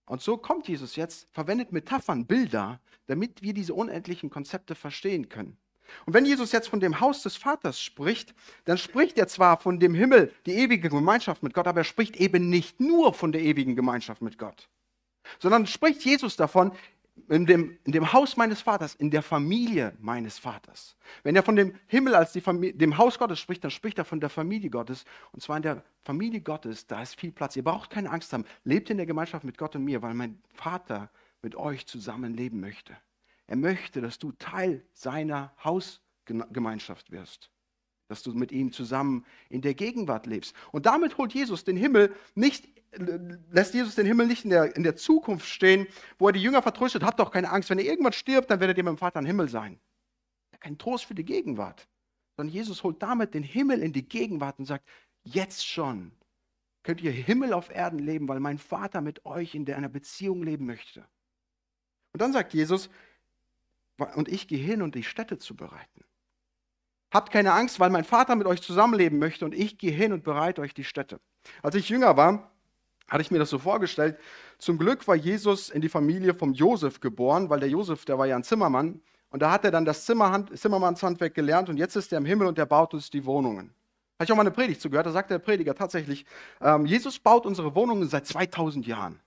Und 0.05 0.21
so 0.21 0.37
kommt 0.37 0.67
Jesus 0.67 0.95
jetzt, 0.95 1.27
verwendet 1.31 1.71
Metaphern, 1.71 2.25
Bilder, 2.25 2.81
damit 3.05 3.41
wir 3.41 3.53
diese 3.53 3.73
unendlichen 3.73 4.29
Konzepte 4.29 4.75
verstehen 4.75 5.29
können. 5.29 5.57
Und 6.05 6.13
wenn 6.13 6.25
Jesus 6.25 6.51
jetzt 6.51 6.67
von 6.67 6.79
dem 6.79 6.99
Haus 6.99 7.23
des 7.23 7.35
Vaters 7.35 7.81
spricht, 7.81 8.33
dann 8.65 8.77
spricht 8.77 9.17
er 9.17 9.27
zwar 9.27 9.59
von 9.59 9.79
dem 9.79 9.93
Himmel, 9.93 10.33
die 10.45 10.53
ewige 10.53 10.89
Gemeinschaft 10.89 11.43
mit 11.43 11.53
Gott, 11.53 11.67
aber 11.67 11.81
er 11.81 11.85
spricht 11.85 12.17
eben 12.17 12.49
nicht 12.49 12.79
nur 12.79 13.13
von 13.13 13.31
der 13.31 13.41
ewigen 13.41 13.75
Gemeinschaft 13.75 14.21
mit 14.21 14.37
Gott, 14.37 14.69
sondern 15.39 15.67
spricht 15.67 16.03
Jesus 16.03 16.35
davon, 16.35 16.71
in 17.27 17.45
dem, 17.45 17.77
in 17.83 17.91
dem 17.91 18.13
Haus 18.13 18.37
meines 18.37 18.61
Vaters, 18.61 18.95
in 18.95 19.11
der 19.11 19.21
Familie 19.21 19.95
meines 19.99 20.37
Vaters. 20.37 20.95
Wenn 21.23 21.35
er 21.35 21.43
von 21.43 21.55
dem 21.55 21.75
Himmel 21.87 22.15
als 22.15 22.37
Familie, 22.39 22.73
dem 22.73 22.97
Haus 22.97 23.19
Gottes 23.19 23.39
spricht, 23.39 23.63
dann 23.63 23.71
spricht 23.71 23.97
er 23.97 24.05
von 24.05 24.19
der 24.19 24.29
Familie 24.29 24.69
Gottes. 24.69 25.05
Und 25.31 25.41
zwar 25.41 25.57
in 25.57 25.63
der 25.63 25.83
Familie 26.01 26.41
Gottes, 26.41 26.87
da 26.87 27.01
ist 27.01 27.19
viel 27.19 27.31
Platz. 27.31 27.55
Ihr 27.55 27.63
braucht 27.63 27.89
keine 27.89 28.09
Angst 28.11 28.31
haben. 28.33 28.45
Lebt 28.63 28.89
in 28.89 28.97
der 28.97 29.05
Gemeinschaft 29.05 29.43
mit 29.43 29.57
Gott 29.57 29.75
und 29.75 29.83
mir, 29.83 30.01
weil 30.01 30.13
mein 30.13 30.41
Vater 30.53 31.09
mit 31.41 31.55
euch 31.55 31.85
zusammen 31.85 32.33
leben 32.33 32.59
möchte. 32.59 32.95
Er 33.47 33.55
möchte, 33.55 34.01
dass 34.01 34.19
du 34.19 34.31
Teil 34.33 34.85
seiner 34.93 35.53
Hausgemeinschaft 35.63 37.11
wirst. 37.11 37.49
Dass 38.07 38.23
du 38.23 38.33
mit 38.33 38.51
ihm 38.51 38.71
zusammen 38.71 39.25
in 39.49 39.61
der 39.61 39.73
Gegenwart 39.73 40.25
lebst. 40.25 40.55
Und 40.71 40.85
damit 40.85 41.17
holt 41.17 41.33
Jesus 41.33 41.63
den 41.63 41.77
Himmel 41.77 42.13
nicht 42.35 42.67
lässt 42.91 43.73
Jesus 43.73 43.95
den 43.95 44.05
Himmel 44.05 44.27
nicht 44.27 44.43
in 44.43 44.49
der, 44.49 44.75
in 44.75 44.83
der 44.83 44.95
Zukunft 44.95 45.47
stehen, 45.47 45.87
wo 46.17 46.27
er 46.27 46.33
die 46.33 46.41
Jünger 46.41 46.61
vertröstet, 46.61 47.03
habt 47.03 47.19
doch 47.19 47.31
keine 47.31 47.51
Angst, 47.51 47.69
wenn 47.69 47.79
ihr 47.79 47.85
irgendwann 47.85 48.13
stirbt, 48.13 48.49
dann 48.49 48.59
werdet 48.59 48.77
ihr 48.77 48.83
mit 48.83 48.91
dem 48.91 48.97
Vater 48.97 49.19
im 49.19 49.25
Himmel 49.25 49.49
sein. 49.49 49.79
Kein 50.59 50.77
Trost 50.77 51.05
für 51.05 51.15
die 51.15 51.23
Gegenwart, 51.23 51.87
sondern 52.35 52.53
Jesus 52.53 52.83
holt 52.83 53.01
damit 53.01 53.33
den 53.33 53.43
Himmel 53.43 53.81
in 53.81 53.93
die 53.93 54.07
Gegenwart 54.07 54.59
und 54.59 54.65
sagt, 54.65 54.85
jetzt 55.23 55.65
schon 55.65 56.11
könnt 56.83 57.01
ihr 57.01 57.11
Himmel 57.11 57.53
auf 57.53 57.69
Erden 57.69 57.99
leben, 57.99 58.27
weil 58.27 58.39
mein 58.39 58.57
Vater 58.57 59.01
mit 59.01 59.25
euch 59.25 59.55
in 59.55 59.71
einer 59.71 59.89
Beziehung 59.89 60.43
leben 60.43 60.65
möchte. 60.65 61.05
Und 62.11 62.21
dann 62.21 62.33
sagt 62.33 62.53
Jesus, 62.53 62.89
und 64.15 64.27
ich 64.27 64.47
gehe 64.47 64.59
hin, 64.59 64.81
um 64.81 64.91
die 64.91 65.03
Städte 65.03 65.37
zu 65.37 65.55
bereiten. 65.55 66.03
Habt 67.11 67.31
keine 67.31 67.53
Angst, 67.53 67.79
weil 67.79 67.89
mein 67.89 68.05
Vater 68.05 68.35
mit 68.35 68.47
euch 68.47 68.61
zusammenleben 68.61 69.19
möchte 69.19 69.45
und 69.45 69.53
ich 69.53 69.77
gehe 69.77 69.91
hin 69.91 70.13
und 70.13 70.23
bereite 70.23 70.61
euch 70.61 70.73
die 70.73 70.83
Städte. 70.83 71.19
Als 71.61 71.75
ich 71.75 71.89
jünger 71.89 72.17
war, 72.17 72.51
hatte 73.09 73.21
ich 73.21 73.31
mir 73.31 73.39
das 73.39 73.49
so 73.49 73.59
vorgestellt. 73.59 74.17
Zum 74.57 74.77
Glück 74.77 75.07
war 75.07 75.15
Jesus 75.15 75.69
in 75.69 75.81
die 75.81 75.89
Familie 75.89 76.33
vom 76.33 76.53
Josef 76.53 76.99
geboren, 76.99 77.49
weil 77.49 77.59
der 77.59 77.69
Josef, 77.69 78.05
der 78.05 78.17
war 78.17 78.27
ja 78.27 78.35
ein 78.35 78.43
Zimmermann. 78.43 79.01
Und 79.31 79.41
da 79.41 79.51
hat 79.51 79.63
er 79.63 79.71
dann 79.71 79.85
das 79.85 80.05
Zimmerhand, 80.05 80.57
Zimmermannshandwerk 80.57 81.33
gelernt 81.33 81.69
und 81.69 81.77
jetzt 81.77 81.95
ist 81.95 82.11
er 82.11 82.17
im 82.17 82.25
Himmel 82.25 82.47
und 82.47 82.57
er 82.57 82.65
baut 82.65 82.93
uns 82.93 83.09
die 83.09 83.25
Wohnungen. 83.25 83.73
Habe 84.15 84.25
ich 84.25 84.31
auch 84.31 84.35
mal 84.35 84.41
eine 84.41 84.51
Predigt 84.51 84.81
zugehört, 84.81 85.05
da 85.05 85.11
sagte 85.11 85.35
der 85.35 85.39
Prediger 85.39 85.75
tatsächlich, 85.75 86.25
ähm, 86.61 86.85
Jesus 86.85 87.19
baut 87.19 87.45
unsere 87.45 87.75
Wohnungen 87.75 88.09
seit 88.09 88.25
2000 88.25 88.85
Jahren. 88.87 89.19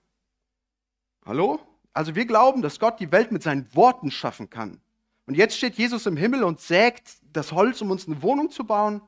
Hallo? 1.25 1.59
Also 1.93 2.15
wir 2.15 2.25
glauben, 2.25 2.61
dass 2.61 2.79
Gott 2.79 2.99
die 2.99 3.11
Welt 3.11 3.31
mit 3.31 3.43
seinen 3.43 3.73
Worten 3.75 4.11
schaffen 4.11 4.49
kann. 4.49 4.81
Und 5.25 5.35
jetzt 5.35 5.57
steht 5.57 5.75
Jesus 5.75 6.05
im 6.05 6.17
Himmel 6.17 6.43
und 6.43 6.59
sägt 6.59 7.17
das 7.31 7.53
Holz, 7.53 7.81
um 7.81 7.91
uns 7.91 8.07
eine 8.07 8.21
Wohnung 8.21 8.51
zu 8.51 8.65
bauen. 8.65 9.01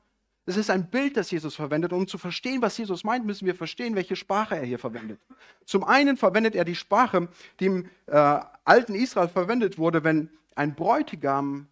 Es 0.48 0.56
ist 0.56 0.70
ein 0.70 0.88
Bild, 0.88 1.16
das 1.16 1.30
Jesus 1.32 1.56
verwendet. 1.56 1.92
Um 1.92 2.06
zu 2.06 2.18
verstehen, 2.18 2.62
was 2.62 2.78
Jesus 2.78 3.02
meint, 3.02 3.26
müssen 3.26 3.46
wir 3.46 3.56
verstehen, 3.56 3.96
welche 3.96 4.14
Sprache 4.14 4.56
er 4.56 4.64
hier 4.64 4.78
verwendet. 4.78 5.20
Zum 5.64 5.82
einen 5.82 6.16
verwendet 6.16 6.54
er 6.54 6.64
die 6.64 6.76
Sprache, 6.76 7.28
die 7.58 7.66
im 7.66 7.90
äh, 8.06 8.40
alten 8.64 8.94
Israel 8.94 9.28
verwendet 9.28 9.76
wurde, 9.76 10.04
wenn 10.04 10.30
ein 10.54 10.76
Bräutigam 10.76 11.66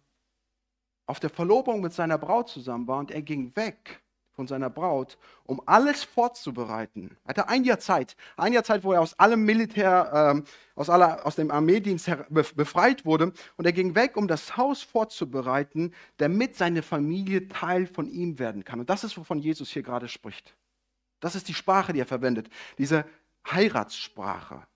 auf 1.05 1.21
der 1.21 1.29
Verlobung 1.29 1.81
mit 1.81 1.93
seiner 1.93 2.17
Braut 2.17 2.49
zusammen 2.49 2.87
war 2.87 2.99
und 2.99 3.11
er 3.11 3.21
ging 3.21 3.55
weg 3.55 4.01
von 4.35 4.47
seiner 4.47 4.69
Braut, 4.69 5.17
um 5.45 5.61
alles 5.65 6.03
vorzubereiten. 6.03 7.17
Er 7.23 7.29
hatte 7.29 7.47
ein 7.47 7.63
Jahr 7.63 7.79
Zeit, 7.79 8.15
ein 8.37 8.53
Jahr 8.53 8.63
Zeit, 8.63 8.83
wo 8.83 8.91
er 8.91 9.01
aus 9.01 9.17
allem 9.17 9.43
Militär, 9.43 10.43
äh, 10.43 10.79
aus, 10.79 10.89
aller, 10.89 11.25
aus 11.25 11.35
dem 11.35 11.51
Armeedienst 11.51 12.11
befreit 12.29 13.05
wurde. 13.05 13.31
Und 13.55 13.65
er 13.65 13.73
ging 13.73 13.95
weg, 13.95 14.17
um 14.17 14.27
das 14.27 14.57
Haus 14.57 14.81
vorzubereiten, 14.81 15.93
damit 16.17 16.55
seine 16.55 16.83
Familie 16.83 17.47
Teil 17.47 17.87
von 17.87 18.09
ihm 18.09 18.39
werden 18.39 18.63
kann. 18.65 18.79
Und 18.79 18.89
das 18.89 19.03
ist, 19.03 19.17
wovon 19.17 19.39
Jesus 19.39 19.69
hier 19.69 19.83
gerade 19.83 20.07
spricht. 20.07 20.55
Das 21.19 21.35
ist 21.35 21.47
die 21.47 21.53
Sprache, 21.53 21.93
die 21.93 21.99
er 21.99 22.05
verwendet, 22.05 22.49
diese 22.77 23.05
Heiratssprache. 23.49 24.67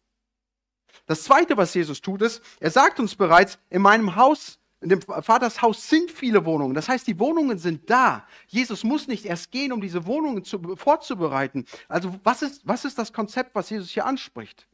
Das 1.05 1.23
Zweite, 1.23 1.57
was 1.57 1.73
Jesus 1.73 2.01
tut, 2.01 2.21
ist, 2.21 2.41
er 2.59 2.71
sagt 2.71 2.99
uns 2.99 3.15
bereits, 3.15 3.59
in 3.69 3.81
meinem 3.81 4.15
Haus 4.15 4.58
in 4.81 4.89
dem 4.89 5.01
Vaters 5.01 5.61
Haus 5.61 5.89
sind 5.89 6.09
viele 6.09 6.45
Wohnungen. 6.45 6.73
Das 6.73 6.87
heißt, 6.87 7.05
die 7.05 7.19
Wohnungen 7.19 7.57
sind 7.57 7.89
da. 7.89 8.25
Jesus 8.47 8.83
muss 8.83 9.07
nicht 9.07 9.25
erst 9.25 9.51
gehen, 9.51 9.73
um 9.73 9.81
diese 9.81 10.05
Wohnungen 10.05 10.43
zu, 10.45 10.75
vorzubereiten. 10.77 11.65
Also 11.89 12.17
was 12.23 12.41
ist, 12.41 12.65
was 12.65 12.85
ist 12.85 12.97
das 12.97 13.11
Konzept, 13.11 13.55
was 13.55 13.69
Jesus 13.69 13.89
hier 13.89 14.05
anspricht? 14.05 14.67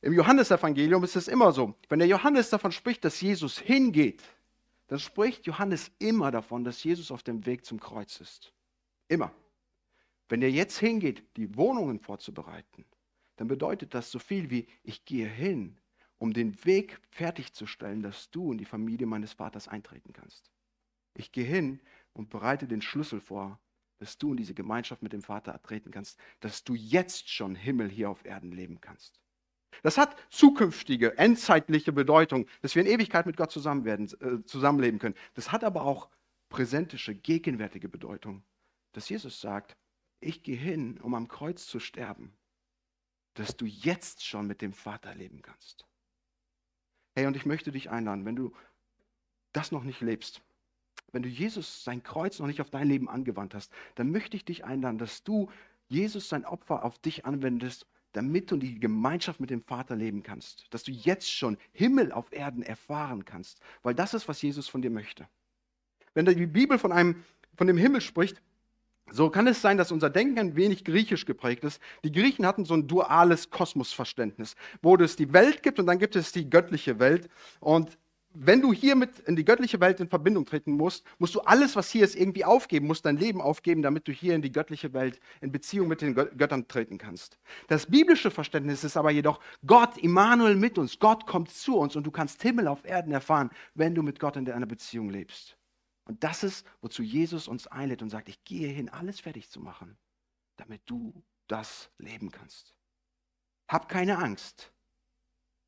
Im 0.00 0.14
Johannesevangelium 0.14 1.04
ist 1.04 1.16
es 1.16 1.28
immer 1.28 1.52
so. 1.52 1.74
Wenn 1.88 1.98
der 1.98 2.08
Johannes 2.08 2.48
davon 2.48 2.72
spricht, 2.72 3.04
dass 3.04 3.20
Jesus 3.20 3.58
hingeht, 3.58 4.22
dann 4.88 5.00
spricht 5.00 5.46
Johannes 5.46 5.90
immer 5.98 6.30
davon, 6.30 6.64
dass 6.64 6.82
Jesus 6.82 7.10
auf 7.10 7.22
dem 7.22 7.44
Weg 7.44 7.64
zum 7.64 7.80
Kreuz 7.80 8.20
ist. 8.20 8.52
Immer. 9.08 9.32
Wenn 10.28 10.42
er 10.42 10.50
jetzt 10.50 10.78
hingeht, 10.78 11.22
die 11.36 11.54
Wohnungen 11.56 12.00
vorzubereiten, 12.00 12.84
dann 13.36 13.48
bedeutet 13.48 13.94
das 13.94 14.10
so 14.10 14.18
viel 14.18 14.50
wie, 14.50 14.66
ich 14.82 15.04
gehe 15.04 15.28
hin, 15.28 15.76
um 16.18 16.32
den 16.32 16.64
Weg 16.64 16.98
fertigzustellen, 17.10 18.02
dass 18.02 18.30
du 18.30 18.52
in 18.52 18.58
die 18.58 18.64
Familie 18.64 19.06
meines 19.06 19.32
Vaters 19.32 19.68
eintreten 19.68 20.12
kannst. 20.12 20.50
Ich 21.14 21.32
gehe 21.32 21.44
hin 21.44 21.80
und 22.12 22.30
bereite 22.30 22.66
den 22.66 22.82
Schlüssel 22.82 23.20
vor, 23.20 23.60
dass 23.98 24.18
du 24.18 24.30
in 24.30 24.36
diese 24.36 24.54
Gemeinschaft 24.54 25.02
mit 25.02 25.12
dem 25.12 25.22
Vater 25.22 25.60
treten 25.62 25.90
kannst, 25.90 26.18
dass 26.40 26.64
du 26.64 26.74
jetzt 26.74 27.30
schon 27.30 27.54
Himmel 27.54 27.88
hier 27.88 28.10
auf 28.10 28.24
Erden 28.24 28.52
leben 28.52 28.80
kannst. 28.80 29.20
Das 29.82 29.98
hat 29.98 30.16
zukünftige, 30.30 31.18
endzeitliche 31.18 31.92
Bedeutung, 31.92 32.46
dass 32.62 32.74
wir 32.74 32.82
in 32.82 32.88
Ewigkeit 32.88 33.26
mit 33.26 33.36
Gott 33.36 33.52
zusammen 33.52 33.84
werden, 33.84 34.06
äh, 34.20 34.44
zusammenleben 34.44 34.98
können. 34.98 35.14
Das 35.34 35.52
hat 35.52 35.64
aber 35.64 35.82
auch 35.82 36.08
präsentische, 36.48 37.14
gegenwärtige 37.14 37.88
Bedeutung, 37.88 38.42
dass 38.92 39.08
Jesus 39.08 39.40
sagt, 39.40 39.76
ich 40.20 40.42
gehe 40.42 40.56
hin, 40.56 40.98
um 41.00 41.14
am 41.14 41.28
Kreuz 41.28 41.66
zu 41.66 41.78
sterben, 41.78 42.36
dass 43.34 43.56
du 43.56 43.66
jetzt 43.66 44.24
schon 44.24 44.46
mit 44.46 44.62
dem 44.62 44.72
Vater 44.72 45.14
leben 45.14 45.42
kannst. 45.42 45.86
Hey, 47.16 47.26
und 47.26 47.34
ich 47.34 47.46
möchte 47.46 47.72
dich 47.72 47.88
einladen, 47.88 48.26
wenn 48.26 48.36
du 48.36 48.52
das 49.54 49.72
noch 49.72 49.84
nicht 49.84 50.02
lebst, 50.02 50.42
wenn 51.12 51.22
du 51.22 51.30
Jesus 51.30 51.82
sein 51.82 52.02
Kreuz 52.02 52.38
noch 52.38 52.46
nicht 52.46 52.60
auf 52.60 52.68
dein 52.68 52.86
Leben 52.86 53.08
angewandt 53.08 53.54
hast, 53.54 53.72
dann 53.94 54.10
möchte 54.10 54.36
ich 54.36 54.44
dich 54.44 54.66
einladen, 54.66 54.98
dass 54.98 55.24
du 55.24 55.50
Jesus 55.88 56.28
sein 56.28 56.44
Opfer 56.44 56.84
auf 56.84 56.98
dich 56.98 57.24
anwendest, 57.24 57.86
damit 58.12 58.50
du 58.50 58.58
die 58.58 58.78
Gemeinschaft 58.78 59.40
mit 59.40 59.48
dem 59.48 59.62
Vater 59.62 59.96
leben 59.96 60.22
kannst, 60.22 60.66
dass 60.74 60.82
du 60.82 60.92
jetzt 60.92 61.32
schon 61.32 61.56
Himmel 61.72 62.12
auf 62.12 62.30
Erden 62.32 62.62
erfahren 62.62 63.24
kannst, 63.24 63.60
weil 63.82 63.94
das 63.94 64.12
ist, 64.12 64.28
was 64.28 64.42
Jesus 64.42 64.68
von 64.68 64.82
dir 64.82 64.90
möchte. 64.90 65.26
Wenn 66.12 66.26
die 66.26 66.46
Bibel 66.46 66.78
von 66.78 66.92
einem 66.92 67.24
von 67.56 67.66
dem 67.66 67.78
Himmel 67.78 68.02
spricht, 68.02 68.42
so 69.10 69.30
kann 69.30 69.46
es 69.46 69.62
sein, 69.62 69.78
dass 69.78 69.92
unser 69.92 70.10
Denken 70.10 70.38
ein 70.38 70.56
wenig 70.56 70.84
griechisch 70.84 71.26
geprägt 71.26 71.64
ist. 71.64 71.80
Die 72.04 72.12
Griechen 72.12 72.44
hatten 72.44 72.64
so 72.64 72.74
ein 72.74 72.88
duales 72.88 73.50
Kosmosverständnis, 73.50 74.56
wo 74.82 74.96
es 74.96 75.16
die 75.16 75.32
Welt 75.32 75.62
gibt 75.62 75.78
und 75.78 75.86
dann 75.86 75.98
gibt 75.98 76.16
es 76.16 76.32
die 76.32 76.50
göttliche 76.50 76.98
Welt. 76.98 77.28
Und 77.60 77.98
wenn 78.38 78.60
du 78.60 78.72
hiermit 78.72 79.20
in 79.20 79.36
die 79.36 79.44
göttliche 79.44 79.80
Welt 79.80 79.98
in 80.00 80.08
Verbindung 80.08 80.44
treten 80.44 80.72
musst, 80.72 81.04
musst 81.18 81.34
du 81.34 81.40
alles, 81.40 81.74
was 81.74 81.90
hier 81.90 82.04
ist, 82.04 82.14
irgendwie 82.14 82.44
aufgeben, 82.44 82.86
musst 82.86 83.06
dein 83.06 83.16
Leben 83.16 83.40
aufgeben, 83.40 83.80
damit 83.80 84.06
du 84.08 84.12
hier 84.12 84.34
in 84.34 84.42
die 84.42 84.52
göttliche 84.52 84.92
Welt 84.92 85.20
in 85.40 85.52
Beziehung 85.52 85.88
mit 85.88 86.02
den 86.02 86.14
Göttern 86.14 86.68
treten 86.68 86.98
kannst. 86.98 87.38
Das 87.68 87.86
biblische 87.86 88.30
Verständnis 88.30 88.84
ist 88.84 88.96
aber 88.96 89.10
jedoch, 89.10 89.40
Gott, 89.66 89.96
Immanuel 89.98 90.56
mit 90.56 90.76
uns, 90.76 90.98
Gott 90.98 91.26
kommt 91.26 91.50
zu 91.50 91.78
uns 91.78 91.96
und 91.96 92.06
du 92.06 92.10
kannst 92.10 92.42
Himmel 92.42 92.68
auf 92.68 92.84
Erden 92.84 93.12
erfahren, 93.12 93.50
wenn 93.74 93.94
du 93.94 94.02
mit 94.02 94.20
Gott 94.20 94.36
in 94.36 94.50
einer 94.50 94.66
Beziehung 94.66 95.08
lebst. 95.08 95.55
Und 96.06 96.22
das 96.22 96.44
ist, 96.44 96.64
wozu 96.80 97.02
Jesus 97.02 97.48
uns 97.48 97.66
einlädt 97.66 98.00
und 98.00 98.10
sagt, 98.10 98.28
ich 98.28 98.42
gehe 98.44 98.68
hin, 98.68 98.88
alles 98.88 99.20
fertig 99.20 99.50
zu 99.50 99.60
machen, 99.60 99.98
damit 100.56 100.80
du 100.86 101.22
das 101.48 101.90
leben 101.98 102.30
kannst. 102.30 102.74
Hab 103.68 103.88
keine 103.88 104.18
Angst. 104.18 104.72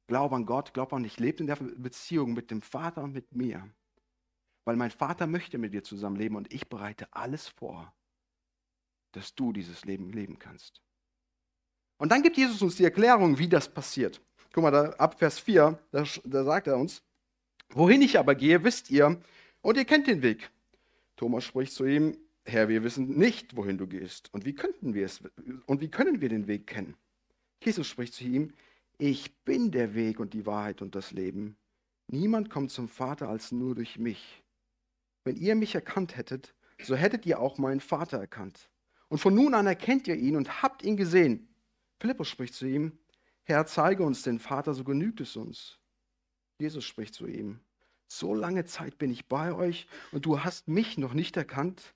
Glaub 0.06 0.32
an 0.32 0.46
Gott, 0.46 0.72
glaub 0.72 0.92
an 0.92 1.02
dich, 1.02 1.18
lebt 1.18 1.40
in 1.40 1.48
der 1.48 1.56
Beziehung 1.56 2.32
mit 2.32 2.50
dem 2.50 2.62
Vater 2.62 3.02
und 3.02 3.12
mit 3.12 3.34
mir. 3.34 3.68
Weil 4.64 4.76
mein 4.76 4.90
Vater 4.90 5.26
möchte 5.26 5.58
mit 5.58 5.74
dir 5.74 5.82
zusammenleben 5.82 6.36
und 6.36 6.52
ich 6.52 6.68
bereite 6.68 7.12
alles 7.12 7.48
vor, 7.48 7.92
dass 9.12 9.34
du 9.34 9.52
dieses 9.52 9.84
Leben 9.84 10.12
leben 10.12 10.38
kannst. 10.38 10.80
Und 11.98 12.12
dann 12.12 12.22
gibt 12.22 12.36
Jesus 12.36 12.62
uns 12.62 12.76
die 12.76 12.84
Erklärung, 12.84 13.38
wie 13.38 13.48
das 13.48 13.68
passiert. 13.68 14.22
Guck 14.52 14.62
mal, 14.62 14.70
da, 14.70 14.90
ab 14.92 15.18
Vers 15.18 15.40
4, 15.40 15.78
da, 15.90 16.04
da 16.24 16.44
sagt 16.44 16.68
er 16.68 16.76
uns, 16.76 17.02
wohin 17.70 18.02
ich 18.02 18.18
aber 18.18 18.34
gehe, 18.34 18.62
wisst 18.62 18.90
ihr, 18.90 19.20
und 19.62 19.76
ihr 19.76 19.84
kennt 19.84 20.06
den 20.06 20.22
Weg. 20.22 20.50
Thomas 21.16 21.44
spricht 21.44 21.72
zu 21.72 21.84
ihm, 21.84 22.16
Herr, 22.44 22.68
wir 22.68 22.82
wissen 22.82 23.18
nicht, 23.18 23.56
wohin 23.56 23.76
du 23.76 23.86
gehst. 23.86 24.32
Und 24.32 24.44
wie 24.44 24.54
könnten 24.54 24.94
wir 24.94 25.04
es 25.04 25.20
und 25.66 25.80
wie 25.80 25.90
können 25.90 26.20
wir 26.20 26.28
den 26.28 26.46
Weg 26.46 26.66
kennen? 26.66 26.96
Jesus 27.62 27.86
spricht 27.86 28.14
zu 28.14 28.24
ihm, 28.24 28.54
ich 28.98 29.36
bin 29.44 29.70
der 29.70 29.94
Weg 29.94 30.18
und 30.18 30.32
die 30.32 30.46
Wahrheit 30.46 30.80
und 30.80 30.94
das 30.94 31.12
Leben. 31.12 31.56
Niemand 32.06 32.50
kommt 32.50 32.70
zum 32.70 32.88
Vater 32.88 33.28
als 33.28 33.52
nur 33.52 33.74
durch 33.74 33.98
mich. 33.98 34.42
Wenn 35.24 35.36
ihr 35.36 35.54
mich 35.54 35.74
erkannt 35.74 36.16
hättet, 36.16 36.54
so 36.82 36.96
hättet 36.96 37.26
ihr 37.26 37.38
auch 37.38 37.58
meinen 37.58 37.80
Vater 37.80 38.18
erkannt. 38.18 38.70
Und 39.08 39.18
von 39.18 39.34
nun 39.34 39.54
an 39.54 39.66
erkennt 39.66 40.08
ihr 40.08 40.16
ihn 40.16 40.36
und 40.36 40.62
habt 40.62 40.82
ihn 40.82 40.96
gesehen. 40.96 41.48
Philippus 42.00 42.28
spricht 42.28 42.54
zu 42.54 42.66
ihm, 42.66 42.98
Herr, 43.44 43.66
zeige 43.66 44.04
uns 44.04 44.22
den 44.22 44.38
Vater, 44.38 44.74
so 44.74 44.84
genügt 44.84 45.20
es 45.20 45.36
uns. 45.36 45.78
Jesus 46.58 46.84
spricht 46.84 47.14
zu 47.14 47.26
ihm, 47.26 47.60
So 48.08 48.34
lange 48.34 48.64
Zeit 48.64 48.96
bin 48.96 49.10
ich 49.10 49.26
bei 49.26 49.52
euch 49.52 49.86
und 50.12 50.24
du 50.24 50.42
hast 50.42 50.66
mich 50.66 50.96
noch 50.96 51.12
nicht 51.12 51.36
erkannt? 51.36 51.94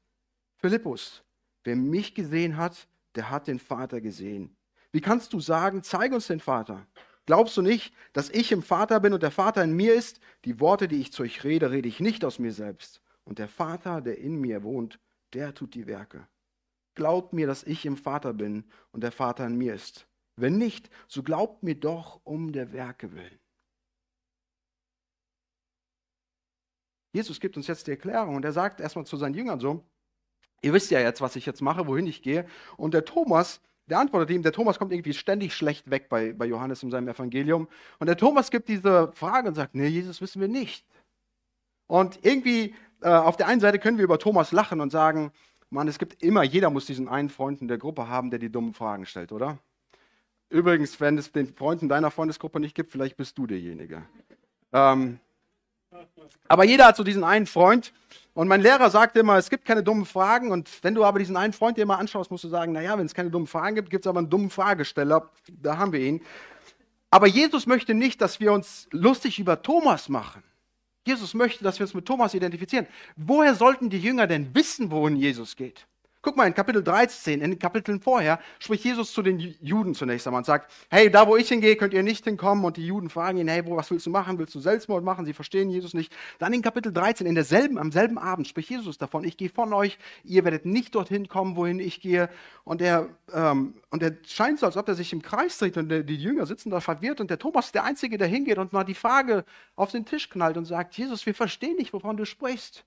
Philippus, 0.59 1.25
wer 1.65 1.75
mich 1.75 2.15
gesehen 2.15 2.59
hat, 2.59 2.87
der 3.15 3.31
hat 3.31 3.47
den 3.47 3.59
Vater 3.59 4.01
gesehen. 4.03 4.55
Wie 4.93 5.01
kannst 5.01 5.33
du 5.33 5.41
sagen, 5.41 5.83
zeig 5.83 6.13
uns 6.13 6.27
den 6.27 6.41
Vater? 6.41 6.87
Glaubst 7.25 7.57
du 7.57 7.63
nicht, 7.63 7.95
dass 8.13 8.29
ich 8.29 8.53
im 8.53 8.63
Vater 8.63 9.01
bin 9.01 9.15
und 9.15 9.23
der 9.23 9.31
Vater 9.31 9.65
in 9.65 9.73
mir 9.73 9.95
ist? 9.95 10.21
Die 10.45 10.61
Worte, 10.61 10.87
die 10.87 11.01
ich 11.01 11.13
zu 11.13 11.23
euch 11.23 11.45
rede, 11.45 11.71
rede 11.71 11.89
ich 11.89 11.99
nicht 11.99 12.25
aus 12.27 12.39
mir 12.39 12.53
selbst. 12.53 13.01
Und 13.25 13.39
der 13.39 13.49
Vater, 13.49 14.03
der 14.03 14.19
in 14.19 14.39
mir 14.39 14.63
wohnt, 14.65 14.99
der 15.33 15.55
tut 15.55 15.75
die 15.75 15.87
Werke. 15.87 16.29
Glaubt 16.95 17.33
mir, 17.33 17.47
dass 17.47 17.65
ich 17.65 17.87
im 17.87 17.97
Vater 17.97 18.35
bin 18.35 18.65
und 18.91 19.03
der 19.03 19.13
Vater 19.13 19.47
in 19.47 19.57
mir 19.57 19.75
ist. 19.75 20.07
Wenn 20.37 20.59
nicht, 20.59 20.91
so 21.09 21.23
glaubt 21.23 21.63
mir 21.63 21.75
doch 21.75 22.21
um 22.25 22.53
der 22.53 22.73
Werke 22.73 23.13
willen. 23.15 23.42
Jesus 27.13 27.41
gibt 27.41 27.57
uns 27.57 27.67
jetzt 27.67 27.87
die 27.87 27.93
Erklärung 27.93 28.37
und 28.37 28.45
er 28.45 28.53
sagt 28.53 28.81
erstmal 28.81 29.07
zu 29.07 29.17
seinen 29.17 29.35
Jüngern 29.35 29.61
so, 29.61 29.85
ihr 30.63 30.73
wisst 30.73 30.91
ja 30.91 31.01
jetzt, 31.01 31.21
was 31.21 31.37
ich 31.37 31.45
jetzt 31.47 31.61
mache, 31.61 31.87
wohin 31.87 32.07
ich 32.07 32.23
gehe. 32.23 32.47
Und 32.77 32.95
der 32.95 33.05
Thomas, 33.05 33.61
der 33.87 33.99
antwortet 33.99 34.31
ihm, 34.31 34.43
der 34.43 34.53
Thomas 34.53 34.79
kommt 34.79 34.93
irgendwie 34.93 35.13
ständig 35.13 35.55
schlecht 35.55 35.91
weg 35.91 36.09
bei, 36.09 36.33
bei 36.33 36.47
Johannes 36.47 36.83
in 36.83 36.91
seinem 36.91 37.09
Evangelium. 37.09 37.69
Und 37.99 38.07
der 38.07 38.17
Thomas 38.17 38.51
gibt 38.51 38.69
diese 38.69 39.13
Frage 39.13 39.49
und 39.49 39.55
sagt, 39.55 39.75
nee, 39.75 39.89
Jesus 39.89 40.21
wissen 40.21 40.41
wir 40.41 40.49
nicht. 40.49 40.87
Und 41.87 42.21
irgendwie 42.23 42.75
äh, 43.03 43.09
auf 43.09 43.37
der 43.37 43.49
einen 43.49 43.61
Seite 43.61 43.79
können 43.79 43.99
wir 43.99 44.05
über 44.05 44.19
Thomas 44.19 44.53
lachen 44.53 44.81
und 44.81 44.91
sagen, 44.91 45.33
Mann, 45.69 45.89
es 45.89 45.99
gibt 45.99 46.23
immer, 46.23 46.43
jeder 46.43 46.71
muss 46.71 46.87
diesen 46.87 47.09
einen 47.09 47.31
Freund 47.31 47.61
in 47.61 47.69
der 47.69 47.79
Gruppe 47.79 48.09
haben, 48.09 48.31
der 48.31 48.39
die 48.39 48.51
dummen 48.51 48.75
Fragen 48.75 49.07
stellt, 49.07 49.33
oder? 49.33 49.59
Übrigens, 50.51 51.01
wenn 51.01 51.17
es 51.17 51.33
den 51.33 51.55
Freunden 51.55 51.89
deiner 51.89 52.11
Freundesgruppe 52.11 52.61
nicht 52.61 52.75
gibt, 52.75 52.93
vielleicht 52.93 53.17
bist 53.17 53.39
du 53.39 53.47
derjenige. 53.47 54.03
Ähm, 54.73 55.19
aber 56.49 56.65
jeder 56.65 56.87
hat 56.87 56.97
so 56.97 57.05
diesen 57.05 57.25
einen 57.25 57.47
Freund. 57.47 57.93
Und 58.35 58.49
mein 58.49 58.63
Lehrer 58.63 58.89
sagte 58.91 59.21
immer, 59.21 59.37
es 59.37 59.51
gibt 59.51 59.65
keine 59.65 59.83
dummen 59.83 60.07
Fragen. 60.07 60.51
Und 60.51 60.71
wenn 60.83 60.95
du 60.95 61.05
aber 61.05 61.19
diesen 61.19 61.37
einen 61.37 61.53
Freund 61.53 61.77
dir 61.77 61.87
mal 61.87 61.97
anschaust, 61.97 62.31
musst 62.31 62.45
du 62.45 62.49
sagen, 62.49 62.73
naja, 62.73 62.97
wenn 62.97 63.07
es 63.07 63.15
keine 63.15 63.31
dummen 63.31 63.47
Fragen 63.47 63.77
gibt, 63.77 63.91
gibt 63.91 64.07
es 64.07 64.09
aber 64.09 64.21
einen 64.21 64.31
dummen 64.31 64.51
Fragesteller. 64.51 65.31
Da 65.49 65.77
haben 65.77 65.93
wir 65.93 66.01
ihn. 66.01 66.23
Aber 67.11 67.27
Jesus 67.27 67.67
möchte 67.67 67.93
nicht, 67.93 68.23
dass 68.23 68.41
wir 68.41 68.53
uns 68.53 68.89
lustig 68.91 69.39
über 69.39 69.61
Thomas 69.61 70.09
machen. 70.09 70.43
Jesus 71.07 71.35
möchte, 71.35 71.63
dass 71.65 71.79
wir 71.79 71.85
uns 71.85 71.95
mit 71.95 72.07
Thomas 72.07 72.33
identifizieren. 72.33 72.87
Woher 73.17 73.55
sollten 73.55 73.91
die 73.91 73.99
Jünger 73.99 74.27
denn 74.27 74.55
wissen, 74.55 74.91
wohin 74.91 75.17
Jesus 75.17 75.57
geht? 75.57 75.87
Guck 76.25 76.37
mal, 76.37 76.47
in 76.47 76.55
Kapitel 76.55 76.85
13, 76.85 77.41
in 77.41 77.51
den 77.51 77.59
Kapiteln 77.59 78.01
vorher, 78.01 78.39
spricht 78.61 78.85
Jesus 78.85 79.13
zu 79.13 79.23
den 79.23 79.41
Juden 79.41 79.93
zunächst 79.93 80.25
einmal 80.25 80.39
und 80.39 80.45
sagt, 80.45 80.71
hey, 80.89 81.11
da 81.11 81.27
wo 81.27 81.37
ich 81.37 81.49
hingehe, 81.49 81.75
könnt 81.75 81.93
ihr 81.93 82.05
nicht 82.05 82.25
hinkommen. 82.25 82.65
Und 82.65 82.77
die 82.77 82.87
Juden 82.87 83.11
fragen 83.11 83.39
ihn, 83.39 83.49
hey, 83.49 83.65
was 83.67 83.91
willst 83.91 84.07
du 84.07 84.11
machen? 84.11 84.39
Willst 84.39 84.55
du 84.55 84.61
Selbstmord 84.61 85.03
machen? 85.03 85.25
Sie 85.25 85.33
verstehen 85.33 85.69
Jesus 85.69 85.95
nicht. 85.95 86.15
Dann 86.39 86.53
in 86.53 86.63
Kapitel 86.63 86.93
13, 86.93 87.27
in 87.27 87.35
derselben, 87.35 87.77
am 87.77 87.91
selben 87.91 88.19
Abend, 88.19 88.47
spricht 88.47 88.71
Jesus 88.71 88.99
davon, 88.99 89.25
ich 89.25 89.37
gehe 89.37 89.49
von 89.49 89.73
euch, 89.73 89.99
ihr 90.23 90.45
werdet 90.45 90.65
nicht 90.65 90.95
dorthin 90.95 91.27
kommen, 91.27 91.57
wohin 91.57 91.81
ich 91.81 92.01
gehe. 92.01 92.29
Und 92.63 92.83
er, 92.83 93.09
ähm, 93.35 93.75
und 93.91 94.05
er 94.05 94.17
scheint 94.25 94.61
so, 94.61 94.67
als 94.67 94.77
ob 94.77 94.87
er 94.87 94.95
sich 94.95 95.13
im 95.13 95.23
Kreis 95.23 95.59
dreht 95.59 95.77
und 95.77 95.89
der, 95.89 96.05
die 96.05 96.15
Jünger 96.15 96.47
sitzen 96.47 96.71
da 96.71 96.79
verwirrt 96.79 97.21
und 97.21 97.31
der 97.31 97.41
Thomas 97.41 97.67
ist 97.67 97.75
der 97.75 97.83
Einzige, 97.83 98.17
der 98.17 98.29
hingeht 98.29 98.59
und 98.59 98.73
mal 98.73 98.85
die 98.85 98.95
Frage 98.95 99.45
auf 99.75 99.91
den 99.91 100.05
Tisch 100.05 100.31
knallt 100.31 100.57
und 100.57 100.67
sagt, 100.67 100.97
Jesus, 100.97 101.27
wir 101.27 101.35
verstehen 101.35 101.75
nicht, 101.79 101.93
wovon 101.93 102.17
du 102.17 102.25
sprichst. 102.25 102.85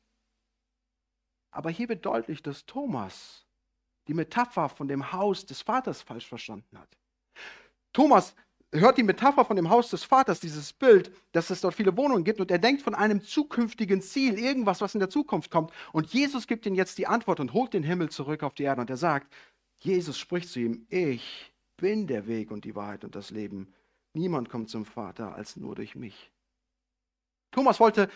Aber 1.55 1.69
hier 1.69 1.87
wird 1.87 2.05
deutlich, 2.05 2.43
dass 2.43 2.65
Thomas 2.65 3.45
die 4.07 4.13
Metapher 4.13 4.67
von 4.67 4.87
dem 4.87 5.13
Haus 5.13 5.45
des 5.45 5.61
Vaters 5.61 6.01
falsch 6.01 6.27
verstanden 6.27 6.77
hat. 6.77 6.97
Thomas 7.93 8.35
hört 8.73 8.97
die 8.97 9.03
Metapher 9.03 9.45
von 9.45 9.55
dem 9.55 9.69
Haus 9.69 9.89
des 9.89 10.03
Vaters, 10.03 10.41
dieses 10.41 10.73
Bild, 10.73 11.11
dass 11.31 11.49
es 11.49 11.61
dort 11.61 11.73
viele 11.73 11.95
Wohnungen 11.95 12.25
gibt 12.25 12.41
und 12.41 12.51
er 12.51 12.59
denkt 12.59 12.81
von 12.81 12.93
einem 12.93 13.21
zukünftigen 13.21 14.01
Ziel, 14.01 14.37
irgendwas, 14.37 14.81
was 14.81 14.95
in 14.95 14.99
der 14.99 15.09
Zukunft 15.09 15.49
kommt. 15.49 15.71
Und 15.93 16.13
Jesus 16.13 16.45
gibt 16.45 16.65
ihm 16.65 16.75
jetzt 16.75 16.97
die 16.97 17.07
Antwort 17.07 17.39
und 17.39 17.53
holt 17.53 17.73
den 17.73 17.83
Himmel 17.83 18.09
zurück 18.09 18.43
auf 18.43 18.53
die 18.53 18.63
Erde 18.63 18.81
und 18.81 18.89
er 18.89 18.97
sagt, 18.97 19.33
Jesus 19.79 20.17
spricht 20.17 20.49
zu 20.49 20.59
ihm, 20.59 20.85
ich 20.89 21.53
bin 21.77 22.05
der 22.05 22.27
Weg 22.27 22.51
und 22.51 22.65
die 22.65 22.75
Wahrheit 22.75 23.05
und 23.05 23.15
das 23.15 23.31
Leben. 23.31 23.73
Niemand 24.13 24.49
kommt 24.49 24.69
zum 24.69 24.85
Vater 24.85 25.35
als 25.35 25.55
nur 25.55 25.75
durch 25.75 25.95
mich. 25.95 26.31
Thomas 27.55 27.79
wollte, 27.79 28.09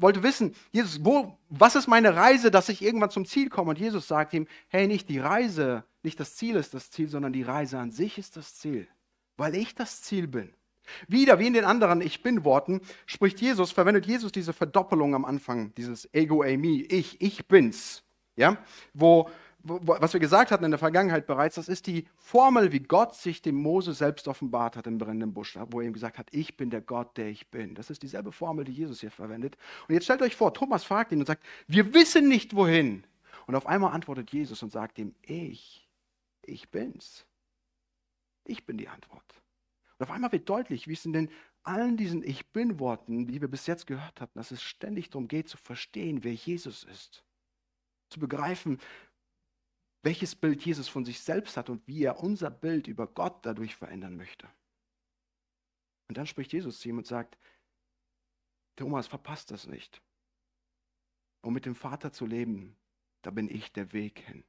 wollte 0.00 0.24
wissen, 0.24 0.52
Jesus, 0.72 1.04
wo, 1.04 1.38
was 1.48 1.76
ist 1.76 1.86
meine 1.86 2.16
Reise, 2.16 2.50
dass 2.50 2.68
ich 2.68 2.82
irgendwann 2.82 3.10
zum 3.10 3.24
Ziel 3.24 3.48
komme? 3.48 3.70
Und 3.70 3.78
Jesus 3.78 4.08
sagt 4.08 4.34
ihm, 4.34 4.48
hey, 4.66 4.88
nicht 4.88 5.08
die 5.08 5.20
Reise, 5.20 5.84
nicht 6.02 6.18
das 6.18 6.34
Ziel 6.34 6.56
ist 6.56 6.74
das 6.74 6.90
Ziel, 6.90 7.08
sondern 7.08 7.32
die 7.32 7.44
Reise 7.44 7.78
an 7.78 7.92
sich 7.92 8.18
ist 8.18 8.36
das 8.36 8.56
Ziel, 8.56 8.88
weil 9.36 9.54
ich 9.54 9.76
das 9.76 10.02
Ziel 10.02 10.26
bin. 10.26 10.50
Wieder, 11.06 11.38
wie 11.38 11.46
in 11.46 11.52
den 11.52 11.64
anderen 11.64 12.00
Ich 12.00 12.24
bin-Worten, 12.24 12.80
spricht 13.06 13.40
Jesus, 13.40 13.70
verwendet 13.70 14.06
Jesus 14.06 14.32
diese 14.32 14.52
Verdoppelung 14.52 15.14
am 15.14 15.24
Anfang, 15.24 15.72
dieses 15.76 16.12
Ego, 16.12 16.42
Eimi, 16.42 16.80
ich, 16.90 17.20
ich 17.20 17.46
bin's. 17.46 18.02
Ja? 18.34 18.56
Wo 18.92 19.30
was 19.62 20.12
wir 20.12 20.20
gesagt 20.20 20.50
hatten 20.50 20.64
in 20.64 20.70
der 20.70 20.78
Vergangenheit 20.78 21.26
bereits, 21.26 21.56
das 21.56 21.68
ist 21.68 21.86
die 21.86 22.06
Formel, 22.16 22.72
wie 22.72 22.80
Gott 22.80 23.14
sich 23.14 23.42
dem 23.42 23.56
Mose 23.56 23.92
selbst 23.92 24.28
offenbart 24.28 24.76
hat 24.76 24.86
im 24.86 24.98
brennenden 24.98 25.32
Busch, 25.32 25.58
wo 25.70 25.80
er 25.80 25.86
ihm 25.86 25.92
gesagt 25.92 26.18
hat, 26.18 26.28
ich 26.32 26.56
bin 26.56 26.70
der 26.70 26.80
Gott, 26.80 27.16
der 27.16 27.28
ich 27.28 27.50
bin. 27.50 27.74
Das 27.74 27.90
ist 27.90 28.02
dieselbe 28.02 28.32
Formel, 28.32 28.64
die 28.64 28.72
Jesus 28.72 29.00
hier 29.00 29.10
verwendet. 29.10 29.56
Und 29.88 29.94
jetzt 29.94 30.04
stellt 30.04 30.22
euch 30.22 30.36
vor, 30.36 30.54
Thomas 30.54 30.84
fragt 30.84 31.12
ihn 31.12 31.20
und 31.20 31.26
sagt, 31.26 31.44
wir 31.66 31.94
wissen 31.94 32.28
nicht 32.28 32.54
wohin. 32.54 33.04
Und 33.46 33.54
auf 33.54 33.66
einmal 33.66 33.92
antwortet 33.92 34.32
Jesus 34.32 34.62
und 34.62 34.72
sagt 34.72 34.98
ihm, 34.98 35.14
ich, 35.22 35.88
ich 36.42 36.70
bin's. 36.70 37.26
Ich 38.44 38.64
bin 38.64 38.78
die 38.78 38.88
Antwort. 38.88 39.42
Und 39.98 40.04
auf 40.04 40.10
einmal 40.10 40.32
wird 40.32 40.48
deutlich, 40.48 40.88
wie 40.88 40.94
es 40.94 41.04
in 41.04 41.12
den 41.12 41.30
allen 41.62 41.96
diesen 41.96 42.22
Ich 42.22 42.52
bin-Worten, 42.52 43.26
die 43.26 43.40
wir 43.40 43.48
bis 43.48 43.66
jetzt 43.66 43.86
gehört 43.86 44.20
hatten, 44.20 44.38
dass 44.38 44.50
es 44.50 44.62
ständig 44.62 45.10
darum 45.10 45.28
geht, 45.28 45.48
zu 45.48 45.56
verstehen, 45.56 46.24
wer 46.24 46.32
Jesus 46.32 46.84
ist. 46.84 47.24
Zu 48.08 48.18
begreifen, 48.18 48.78
welches 50.02 50.34
Bild 50.34 50.64
Jesus 50.64 50.88
von 50.88 51.04
sich 51.04 51.20
selbst 51.20 51.56
hat 51.56 51.68
und 51.68 51.86
wie 51.86 52.04
er 52.04 52.20
unser 52.20 52.50
Bild 52.50 52.86
über 52.86 53.06
Gott 53.06 53.44
dadurch 53.44 53.76
verändern 53.76 54.16
möchte. 54.16 54.48
Und 56.08 56.16
dann 56.16 56.26
spricht 56.26 56.52
Jesus 56.52 56.80
zu 56.80 56.88
ihm 56.88 56.98
und 56.98 57.06
sagt, 57.06 57.38
Thomas, 58.76 59.06
verpasst 59.06 59.50
das 59.50 59.66
nicht. 59.66 60.00
Um 61.42 61.52
mit 61.54 61.66
dem 61.66 61.74
Vater 61.74 62.12
zu 62.12 62.26
leben, 62.26 62.76
da 63.22 63.30
bin 63.30 63.48
ich 63.48 63.72
der 63.72 63.92
Weg 63.92 64.20
hin. 64.20 64.44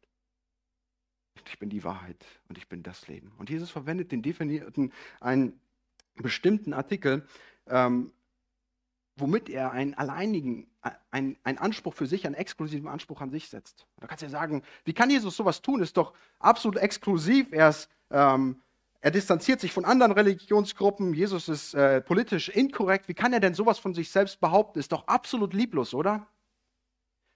Ich 1.48 1.60
bin 1.60 1.70
die 1.70 1.84
Wahrheit 1.84 2.26
und 2.48 2.58
ich 2.58 2.68
bin 2.68 2.84
das 2.84 3.08
Leben. 3.08 3.32
Und 3.38 3.50
Jesus 3.50 3.70
verwendet 3.70 4.12
den 4.12 4.22
definierten, 4.22 4.94
einen 5.20 5.60
bestimmten 6.16 6.74
Artikel, 6.74 7.28
ähm, 7.68 8.12
womit 9.15 9.50
er 9.50 9.71
einen 9.71 9.93
alleinigen, 9.93 10.67
einen, 11.12 11.38
einen 11.43 11.58
Anspruch 11.58 11.93
für 11.93 12.08
sich, 12.08 12.26
einen 12.26 12.36
exklusiven 12.36 12.88
Anspruch 12.88 13.21
an 13.21 13.30
sich 13.30 13.50
setzt. 13.50 13.86
Da 14.00 14.08
kannst 14.08 14.21
du 14.21 14.26
ja 14.26 14.32
sagen, 14.32 14.63
wie 14.86 14.93
kann 14.93 15.10
Jesus 15.10 15.36
sowas 15.36 15.62
tun? 15.62 15.82
Ist 15.82 15.97
doch 15.97 16.13
absolut 16.39 16.78
exklusiv. 16.78 17.47
Er, 17.52 17.69
ist, 17.69 17.89
ähm, 18.10 18.62
er 19.00 19.12
distanziert 19.12 19.60
sich 19.60 19.71
von 19.71 19.86
anderen 19.86 20.12
Religionsgruppen. 20.12 21.13
Jesus 21.13 21.50
ist 21.50 21.74
äh, 21.74 22.02
politisch 22.02 22.50
inkorrekt. 22.50 23.08
Wie 23.08 23.13
kann 23.13 23.34
er 23.34 23.39
denn 23.39 23.54
sowas 23.54 23.80
von 23.80 23.93
sich 23.93 24.10
selbst 24.10 24.39
behaupten? 24.39 24.80
Ist 24.80 24.91
doch 24.91 25.08
absolut 25.08 25.54
lieblos, 25.54 25.93
oder? 25.93 26.28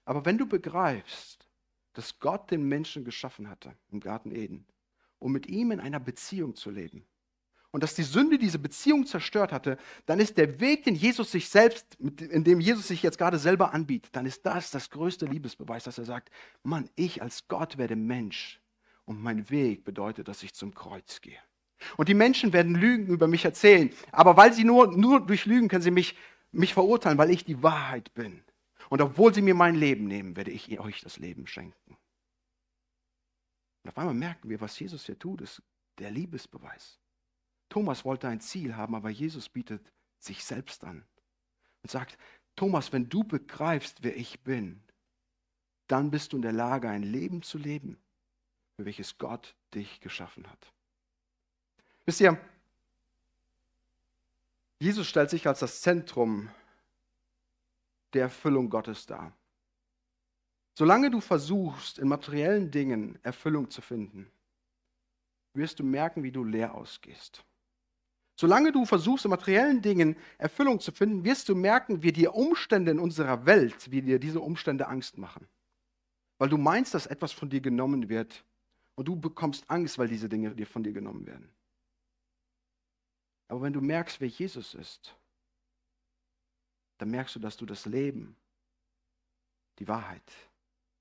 Aber 0.04 0.24
wenn 0.24 0.38
du 0.38 0.46
begreifst, 0.46 1.48
dass 1.92 2.18
Gott 2.20 2.50
den 2.50 2.68
Menschen 2.68 3.04
geschaffen 3.04 3.48
hatte 3.48 3.74
im 3.90 4.00
Garten 4.00 4.30
Eden, 4.30 4.66
um 5.18 5.32
mit 5.32 5.46
ihm 5.46 5.70
in 5.72 5.80
einer 5.80 6.00
Beziehung 6.00 6.54
zu 6.54 6.70
leben, 6.70 7.06
und 7.76 7.82
dass 7.82 7.94
die 7.94 8.04
Sünde 8.04 8.38
diese 8.38 8.58
Beziehung 8.58 9.04
zerstört 9.04 9.52
hatte, 9.52 9.76
dann 10.06 10.18
ist 10.18 10.38
der 10.38 10.60
Weg, 10.60 10.84
den 10.84 10.94
Jesus 10.94 11.30
sich 11.30 11.50
selbst, 11.50 11.94
in 11.96 12.42
dem 12.42 12.58
Jesus 12.58 12.88
sich 12.88 13.02
jetzt 13.02 13.18
gerade 13.18 13.38
selber 13.38 13.74
anbietet, 13.74 14.16
dann 14.16 14.24
ist 14.24 14.46
das 14.46 14.70
das 14.70 14.88
größte 14.88 15.26
Liebesbeweis, 15.26 15.84
dass 15.84 15.98
er 15.98 16.06
sagt, 16.06 16.30
Mann, 16.62 16.88
ich 16.94 17.20
als 17.20 17.48
Gott 17.48 17.76
werde 17.76 17.94
Mensch 17.94 18.62
und 19.04 19.22
mein 19.22 19.50
Weg 19.50 19.84
bedeutet, 19.84 20.26
dass 20.26 20.42
ich 20.42 20.54
zum 20.54 20.74
Kreuz 20.74 21.20
gehe. 21.20 21.36
Und 21.98 22.08
die 22.08 22.14
Menschen 22.14 22.54
werden 22.54 22.74
Lügen 22.74 23.08
über 23.08 23.26
mich 23.26 23.44
erzählen, 23.44 23.90
aber 24.10 24.38
weil 24.38 24.54
sie 24.54 24.64
nur, 24.64 24.96
nur 24.96 25.26
durch 25.26 25.44
Lügen 25.44 25.68
können 25.68 25.82
sie 25.82 25.90
mich, 25.90 26.16
mich 26.52 26.72
verurteilen, 26.72 27.18
weil 27.18 27.30
ich 27.30 27.44
die 27.44 27.62
Wahrheit 27.62 28.14
bin. 28.14 28.42
Und 28.88 29.02
obwohl 29.02 29.34
sie 29.34 29.42
mir 29.42 29.54
mein 29.54 29.74
Leben 29.74 30.06
nehmen, 30.06 30.34
werde 30.34 30.50
ich 30.50 30.80
euch 30.80 31.02
das 31.02 31.18
Leben 31.18 31.46
schenken. 31.46 31.98
Und 33.82 33.90
auf 33.90 33.98
einmal 33.98 34.14
merken 34.14 34.48
wir, 34.48 34.62
was 34.62 34.80
Jesus 34.80 35.04
hier 35.04 35.18
tut, 35.18 35.42
ist 35.42 35.62
der 35.98 36.10
Liebesbeweis. 36.10 36.98
Thomas 37.68 38.04
wollte 38.04 38.28
ein 38.28 38.40
Ziel 38.40 38.76
haben, 38.76 38.94
aber 38.94 39.10
Jesus 39.10 39.48
bietet 39.48 39.92
sich 40.18 40.44
selbst 40.44 40.84
an 40.84 41.04
und 41.82 41.90
sagt, 41.90 42.18
Thomas, 42.54 42.92
wenn 42.92 43.08
du 43.08 43.22
begreifst, 43.22 44.02
wer 44.02 44.16
ich 44.16 44.40
bin, 44.40 44.82
dann 45.88 46.10
bist 46.10 46.32
du 46.32 46.36
in 46.36 46.42
der 46.42 46.52
Lage, 46.52 46.88
ein 46.88 47.02
Leben 47.02 47.42
zu 47.42 47.58
leben, 47.58 47.98
für 48.76 48.84
welches 48.84 49.18
Gott 49.18 49.54
dich 49.74 50.00
geschaffen 50.00 50.50
hat. 50.50 50.72
Wisst 52.04 52.20
ihr, 52.20 52.40
Jesus 54.78 55.06
stellt 55.06 55.30
sich 55.30 55.46
als 55.46 55.60
das 55.60 55.80
Zentrum 55.80 56.50
der 58.12 58.22
Erfüllung 58.22 58.70
Gottes 58.70 59.06
dar. 59.06 59.32
Solange 60.74 61.10
du 61.10 61.20
versuchst, 61.20 61.98
in 61.98 62.08
materiellen 62.08 62.70
Dingen 62.70 63.18
Erfüllung 63.22 63.70
zu 63.70 63.80
finden, 63.80 64.30
wirst 65.54 65.78
du 65.78 65.84
merken, 65.84 66.22
wie 66.22 66.32
du 66.32 66.44
leer 66.44 66.74
ausgehst. 66.74 67.44
Solange 68.36 68.70
du 68.70 68.84
versuchst, 68.84 69.24
in 69.24 69.30
materiellen 69.30 69.80
Dingen 69.80 70.14
Erfüllung 70.36 70.78
zu 70.78 70.92
finden, 70.92 71.24
wirst 71.24 71.48
du 71.48 71.54
merken, 71.54 72.02
wie 72.02 72.12
die 72.12 72.28
Umstände 72.28 72.90
in 72.90 72.98
unserer 72.98 73.46
Welt, 73.46 73.90
wie 73.90 74.02
dir 74.02 74.18
diese 74.18 74.40
Umstände 74.40 74.88
Angst 74.88 75.16
machen. 75.16 75.48
Weil 76.38 76.50
du 76.50 76.58
meinst, 76.58 76.92
dass 76.92 77.06
etwas 77.06 77.32
von 77.32 77.48
dir 77.48 77.62
genommen 77.62 78.10
wird 78.10 78.44
und 78.94 79.08
du 79.08 79.16
bekommst 79.16 79.68
Angst, 79.70 79.98
weil 79.98 80.08
diese 80.08 80.28
Dinge 80.28 80.54
dir 80.54 80.66
von 80.66 80.82
dir 80.82 80.92
genommen 80.92 81.26
werden. 81.26 81.48
Aber 83.48 83.62
wenn 83.62 83.72
du 83.72 83.80
merkst, 83.80 84.20
wer 84.20 84.28
Jesus 84.28 84.74
ist, 84.74 85.16
dann 86.98 87.10
merkst 87.10 87.36
du, 87.36 87.38
dass 87.38 87.56
du 87.56 87.64
das 87.64 87.86
Leben, 87.86 88.36
die 89.78 89.88
Wahrheit 89.88 90.30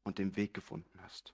und 0.03 0.19
den 0.19 0.35
Weg 0.37 0.53
gefunden 0.53 0.99
hast. 1.01 1.33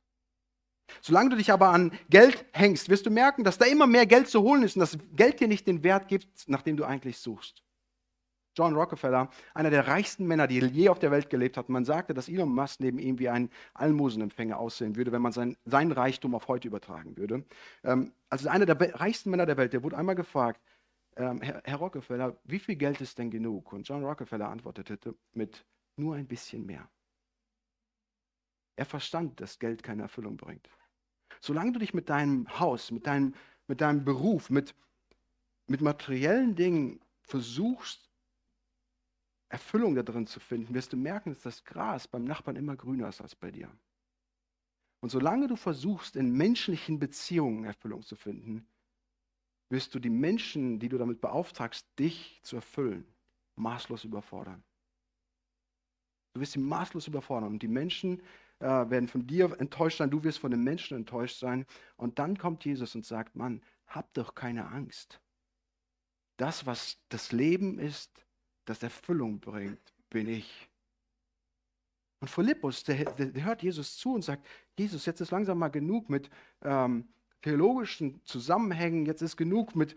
Solange 1.01 1.31
du 1.31 1.35
dich 1.37 1.51
aber 1.51 1.69
an 1.69 1.91
Geld 2.09 2.45
hängst, 2.53 2.89
wirst 2.89 3.05
du 3.05 3.09
merken, 3.09 3.43
dass 3.43 3.57
da 3.57 3.65
immer 3.65 3.87
mehr 3.87 4.05
Geld 4.05 4.27
zu 4.27 4.41
holen 4.41 4.63
ist 4.63 4.75
und 4.75 4.81
das 4.81 4.97
Geld 5.15 5.39
dir 5.39 5.47
nicht 5.47 5.67
den 5.67 5.83
Wert 5.83 6.07
gibt, 6.07 6.47
nach 6.47 6.61
dem 6.61 6.77
du 6.77 6.83
eigentlich 6.83 7.17
suchst. 7.17 7.63
John 8.55 8.75
Rockefeller, 8.75 9.29
einer 9.53 9.69
der 9.69 9.87
reichsten 9.87 10.27
Männer, 10.27 10.45
die 10.45 10.59
je 10.59 10.89
auf 10.89 10.99
der 10.99 11.11
Welt 11.11 11.29
gelebt 11.29 11.55
hat, 11.55 11.69
man 11.69 11.85
sagte, 11.85 12.13
dass 12.13 12.27
Elon 12.27 12.53
Musk 12.53 12.81
neben 12.81 12.99
ihm 12.99 13.17
wie 13.17 13.29
ein 13.29 13.49
Almosenempfänger 13.73 14.57
aussehen 14.57 14.97
würde, 14.97 15.11
wenn 15.13 15.21
man 15.21 15.31
sein, 15.31 15.55
seinen 15.65 15.93
Reichtum 15.93 16.35
auf 16.35 16.47
heute 16.47 16.67
übertragen 16.67 17.15
würde. 17.15 17.45
Ähm, 17.83 18.11
also 18.29 18.49
einer 18.49 18.65
der 18.65 18.99
reichsten 18.99 19.29
Männer 19.29 19.45
der 19.45 19.57
Welt, 19.57 19.71
der 19.71 19.83
wurde 19.83 19.97
einmal 19.97 20.15
gefragt, 20.15 20.59
ähm, 21.15 21.41
Herr, 21.41 21.61
Herr 21.63 21.77
Rockefeller, 21.77 22.37
wie 22.43 22.59
viel 22.59 22.75
Geld 22.75 22.99
ist 22.99 23.17
denn 23.17 23.31
genug? 23.31 23.71
Und 23.71 23.87
John 23.87 24.03
Rockefeller 24.03 24.49
antwortete 24.49 24.99
mit 25.33 25.65
nur 25.95 26.15
ein 26.15 26.27
bisschen 26.27 26.65
mehr. 26.65 26.89
Er 28.75 28.85
verstand, 28.85 29.39
dass 29.39 29.59
Geld 29.59 29.83
keine 29.83 30.03
Erfüllung 30.03 30.37
bringt. 30.37 30.67
Solange 31.41 31.73
du 31.73 31.79
dich 31.79 31.93
mit 31.93 32.09
deinem 32.09 32.47
Haus, 32.59 32.91
mit 32.91 33.07
deinem, 33.07 33.33
mit 33.67 33.81
deinem 33.81 34.05
Beruf, 34.05 34.49
mit, 34.49 34.75
mit 35.67 35.81
materiellen 35.81 36.55
Dingen 36.55 37.01
versuchst, 37.23 38.09
Erfüllung 39.49 39.95
da 39.95 40.03
drin 40.03 40.27
zu 40.27 40.39
finden, 40.39 40.73
wirst 40.73 40.93
du 40.93 40.97
merken, 40.97 41.33
dass 41.33 41.43
das 41.43 41.63
Gras 41.65 42.07
beim 42.07 42.23
Nachbarn 42.23 42.55
immer 42.55 42.77
grüner 42.77 43.09
ist 43.09 43.21
als 43.21 43.35
bei 43.35 43.51
dir. 43.51 43.69
Und 45.01 45.09
solange 45.09 45.47
du 45.47 45.55
versuchst, 45.55 46.15
in 46.15 46.31
menschlichen 46.31 46.99
Beziehungen 46.99 47.65
Erfüllung 47.65 48.03
zu 48.03 48.15
finden, 48.15 48.65
wirst 49.69 49.95
du 49.95 49.99
die 49.99 50.09
Menschen, 50.09 50.79
die 50.79 50.89
du 50.89 50.97
damit 50.97 51.21
beauftragst, 51.21 51.87
dich 51.97 52.39
zu 52.43 52.57
erfüllen, 52.57 53.05
maßlos 53.55 54.03
überfordern. 54.03 54.63
Du 56.33 56.41
wirst 56.41 56.53
sie 56.53 56.59
maßlos 56.59 57.07
überfordern. 57.07 57.53
Und 57.53 57.63
die 57.63 57.67
Menschen, 57.67 58.21
äh, 58.61 58.89
werden 58.89 59.07
von 59.07 59.25
dir 59.25 59.59
enttäuscht 59.59 59.97
sein, 59.97 60.11
du 60.11 60.23
wirst 60.23 60.39
von 60.39 60.51
den 60.51 60.63
Menschen 60.63 60.95
enttäuscht 60.97 61.39
sein. 61.39 61.65
Und 61.97 62.19
dann 62.19 62.37
kommt 62.37 62.63
Jesus 62.63 62.95
und 62.95 63.05
sagt, 63.05 63.35
Mann, 63.35 63.61
hab 63.87 64.13
doch 64.13 64.35
keine 64.35 64.67
Angst. 64.67 65.19
Das, 66.37 66.65
was 66.65 66.99
das 67.09 67.31
Leben 67.31 67.79
ist, 67.79 68.11
das 68.65 68.83
Erfüllung 68.83 69.39
bringt, 69.39 69.93
bin 70.09 70.27
ich. 70.27 70.69
Und 72.19 72.29
Philippus, 72.29 72.83
der, 72.83 73.05
der, 73.13 73.43
hört 73.43 73.63
Jesus 73.63 73.97
zu 73.97 74.13
und 74.13 74.21
sagt, 74.21 74.45
Jesus, 74.77 75.05
jetzt 75.05 75.21
ist 75.21 75.31
langsam 75.31 75.57
mal 75.57 75.69
genug 75.69 76.09
mit 76.09 76.29
ähm, 76.61 77.09
theologischen 77.41 78.23
Zusammenhängen, 78.23 79.07
jetzt 79.07 79.23
ist 79.23 79.37
genug 79.37 79.75
mit 79.75 79.95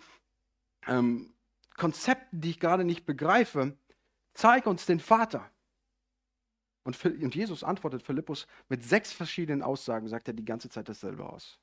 ähm, 0.87 1.35
Konzepten, 1.77 2.41
die 2.41 2.51
ich 2.51 2.61
gerade 2.61 2.85
nicht 2.85 3.05
begreife. 3.05 3.77
Zeig 4.33 4.67
uns 4.67 4.87
den 4.87 5.01
Vater. 5.01 5.51
Und, 6.85 7.03
und 7.05 7.35
Jesus 7.35 7.65
antwortet 7.65 8.03
Philippus 8.03 8.47
mit 8.69 8.85
sechs 8.85 9.13
verschiedenen 9.13 9.63
Aussagen, 9.63 10.07
sagt 10.07 10.29
er 10.29 10.35
die 10.35 10.45
ganze 10.45 10.69
Zeit 10.69 10.89
dasselbe 10.89 11.29
aus. 11.29 11.59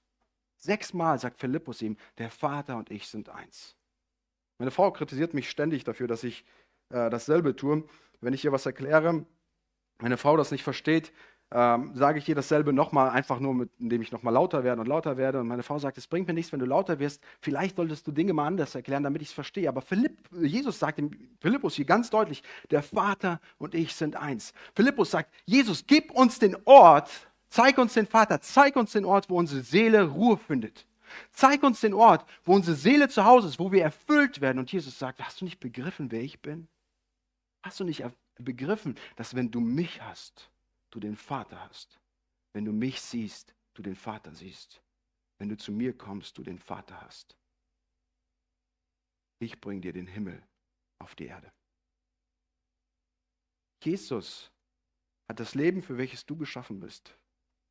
Sechsmal 0.58 1.18
sagt 1.20 1.40
Philippus 1.40 1.82
ihm, 1.82 1.98
der 2.18 2.30
Vater 2.30 2.78
und 2.78 2.92
ich 2.92 3.08
sind 3.08 3.30
eins. 3.30 3.76
Meine 4.58 4.72
Frau 4.72 4.92
kritisiert 4.92 5.34
mich 5.34 5.50
ständig 5.50 5.84
dafür, 5.84 6.08
dass 6.08 6.24
ich 6.24 6.46
äh, 6.90 7.10
dasselbe 7.10 7.56
tue. 7.56 7.84
Wenn 8.20 8.34
ich 8.34 8.46
ihr 8.46 8.52
was 8.52 8.66
erkläre, 8.66 9.26
meine 10.00 10.18
Frau 10.18 10.38
das 10.38 10.52
nicht 10.52 10.64
versteht, 10.64 11.14
ähm, 11.54 11.92
sage 11.96 12.20
ich 12.20 12.30
ihr 12.30 12.36
dasselbe 12.36 12.72
nochmal, 12.72 13.10
einfach 13.10 13.40
nur, 13.40 13.54
mit, 13.54 13.70
indem 13.78 14.02
ich 14.02 14.12
nochmal 14.12 14.34
lauter 14.34 14.64
werde 14.64 14.80
und 14.80 14.88
lauter 14.88 15.18
werde. 15.18 15.40
Und 15.42 15.48
meine 15.48 15.64
Frau 15.64 15.78
sagt, 15.80 15.98
es 15.98 16.08
bringt 16.08 16.28
mir 16.28 16.34
nichts, 16.34 16.52
wenn 16.54 16.60
du 16.60 16.66
lauter 16.66 17.00
wirst. 17.00 17.22
Vielleicht 17.42 17.76
solltest 17.76 18.08
du 18.08 18.12
Dinge 18.12 18.34
mal 18.34 18.48
anders 18.48 18.74
erklären, 18.74 19.04
damit 19.04 19.22
ich 19.22 19.30
es 19.30 19.34
verstehe. 19.34 19.68
Aber 19.68 19.82
Philipp, 19.82 20.18
Jesus 20.40 20.80
sagt 20.80 20.98
dem 20.98 21.12
Philippus 21.42 21.76
hier 21.76 21.86
ganz 21.86 22.10
deutlich, 22.10 22.42
der 22.70 22.82
Vater 22.82 23.42
und 23.58 23.76
ich 23.76 23.94
sind 23.94 24.16
eins. 24.16 24.54
Philippus 24.76 25.12
sagt, 25.12 25.34
Jesus, 25.46 25.86
gib 25.86 26.12
uns 26.12 26.40
den 26.40 26.56
Ort, 26.64 27.10
zeig 27.50 27.78
uns 27.78 27.94
den 27.94 28.08
Vater, 28.08 28.40
zeig 28.40 28.78
uns 28.78 28.94
den 28.94 29.04
Ort, 29.04 29.30
wo 29.30 29.38
unsere 29.38 29.62
Seele 29.62 30.04
Ruhe 30.04 30.38
findet. 30.38 30.86
Zeig 31.34 31.64
uns 31.64 31.82
den 31.82 31.94
Ort, 31.94 32.26
wo 32.46 32.56
unsere 32.56 32.78
Seele 32.78 33.10
zu 33.10 33.26
Hause 33.26 33.50
ist, 33.50 33.60
wo 33.60 33.74
wir 33.74 33.84
erfüllt 33.84 34.40
werden. 34.40 34.60
Und 34.60 34.72
Jesus 34.72 34.98
sagt, 34.98 35.20
hast 35.22 35.42
du 35.42 35.46
nicht 35.46 35.60
begriffen, 35.60 36.12
wer 36.12 36.22
ich 36.22 36.42
bin? 36.42 36.70
Hast 37.62 37.82
du 37.82 37.84
nicht 37.84 38.06
begriffen, 38.40 38.96
dass 39.18 39.36
wenn 39.36 39.52
du 39.52 39.60
mich 39.60 40.02
hast, 40.02 40.50
du 40.92 41.00
den 41.00 41.16
Vater 41.16 41.60
hast. 41.68 42.00
Wenn 42.54 42.66
du 42.66 42.72
mich 42.72 43.02
siehst, 43.02 43.56
du 43.74 43.82
den 43.82 43.96
Vater 43.96 44.34
siehst. 44.34 44.82
Wenn 45.40 45.50
du 45.50 45.58
zu 45.58 45.72
mir 45.72 45.98
kommst, 45.98 46.38
du 46.38 46.44
den 46.44 46.60
Vater 46.60 47.02
hast. 47.02 47.36
Ich 49.40 49.60
bringe 49.60 49.82
dir 49.82 49.94
den 49.94 50.08
Himmel 50.08 50.44
auf 51.00 51.16
die 51.16 51.26
Erde. 51.26 51.52
Jesus 53.84 54.52
hat 55.28 55.40
das 55.40 55.56
Leben, 55.56 55.82
für 55.82 55.98
welches 55.98 56.26
du 56.26 56.38
geschaffen 56.38 56.80
bist, 56.80 57.18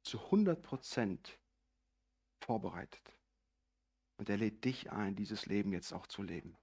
zu 0.02 0.18
100 0.18 0.60
Prozent 0.60 1.38
vorbereitet. 2.40 3.14
Und 4.16 4.28
er 4.28 4.36
lädt 4.36 4.64
dich 4.64 4.90
ein, 4.90 5.14
dieses 5.14 5.46
Leben 5.46 5.72
jetzt 5.72 5.92
auch 5.92 6.06
zu 6.06 6.22
leben. 6.22 6.56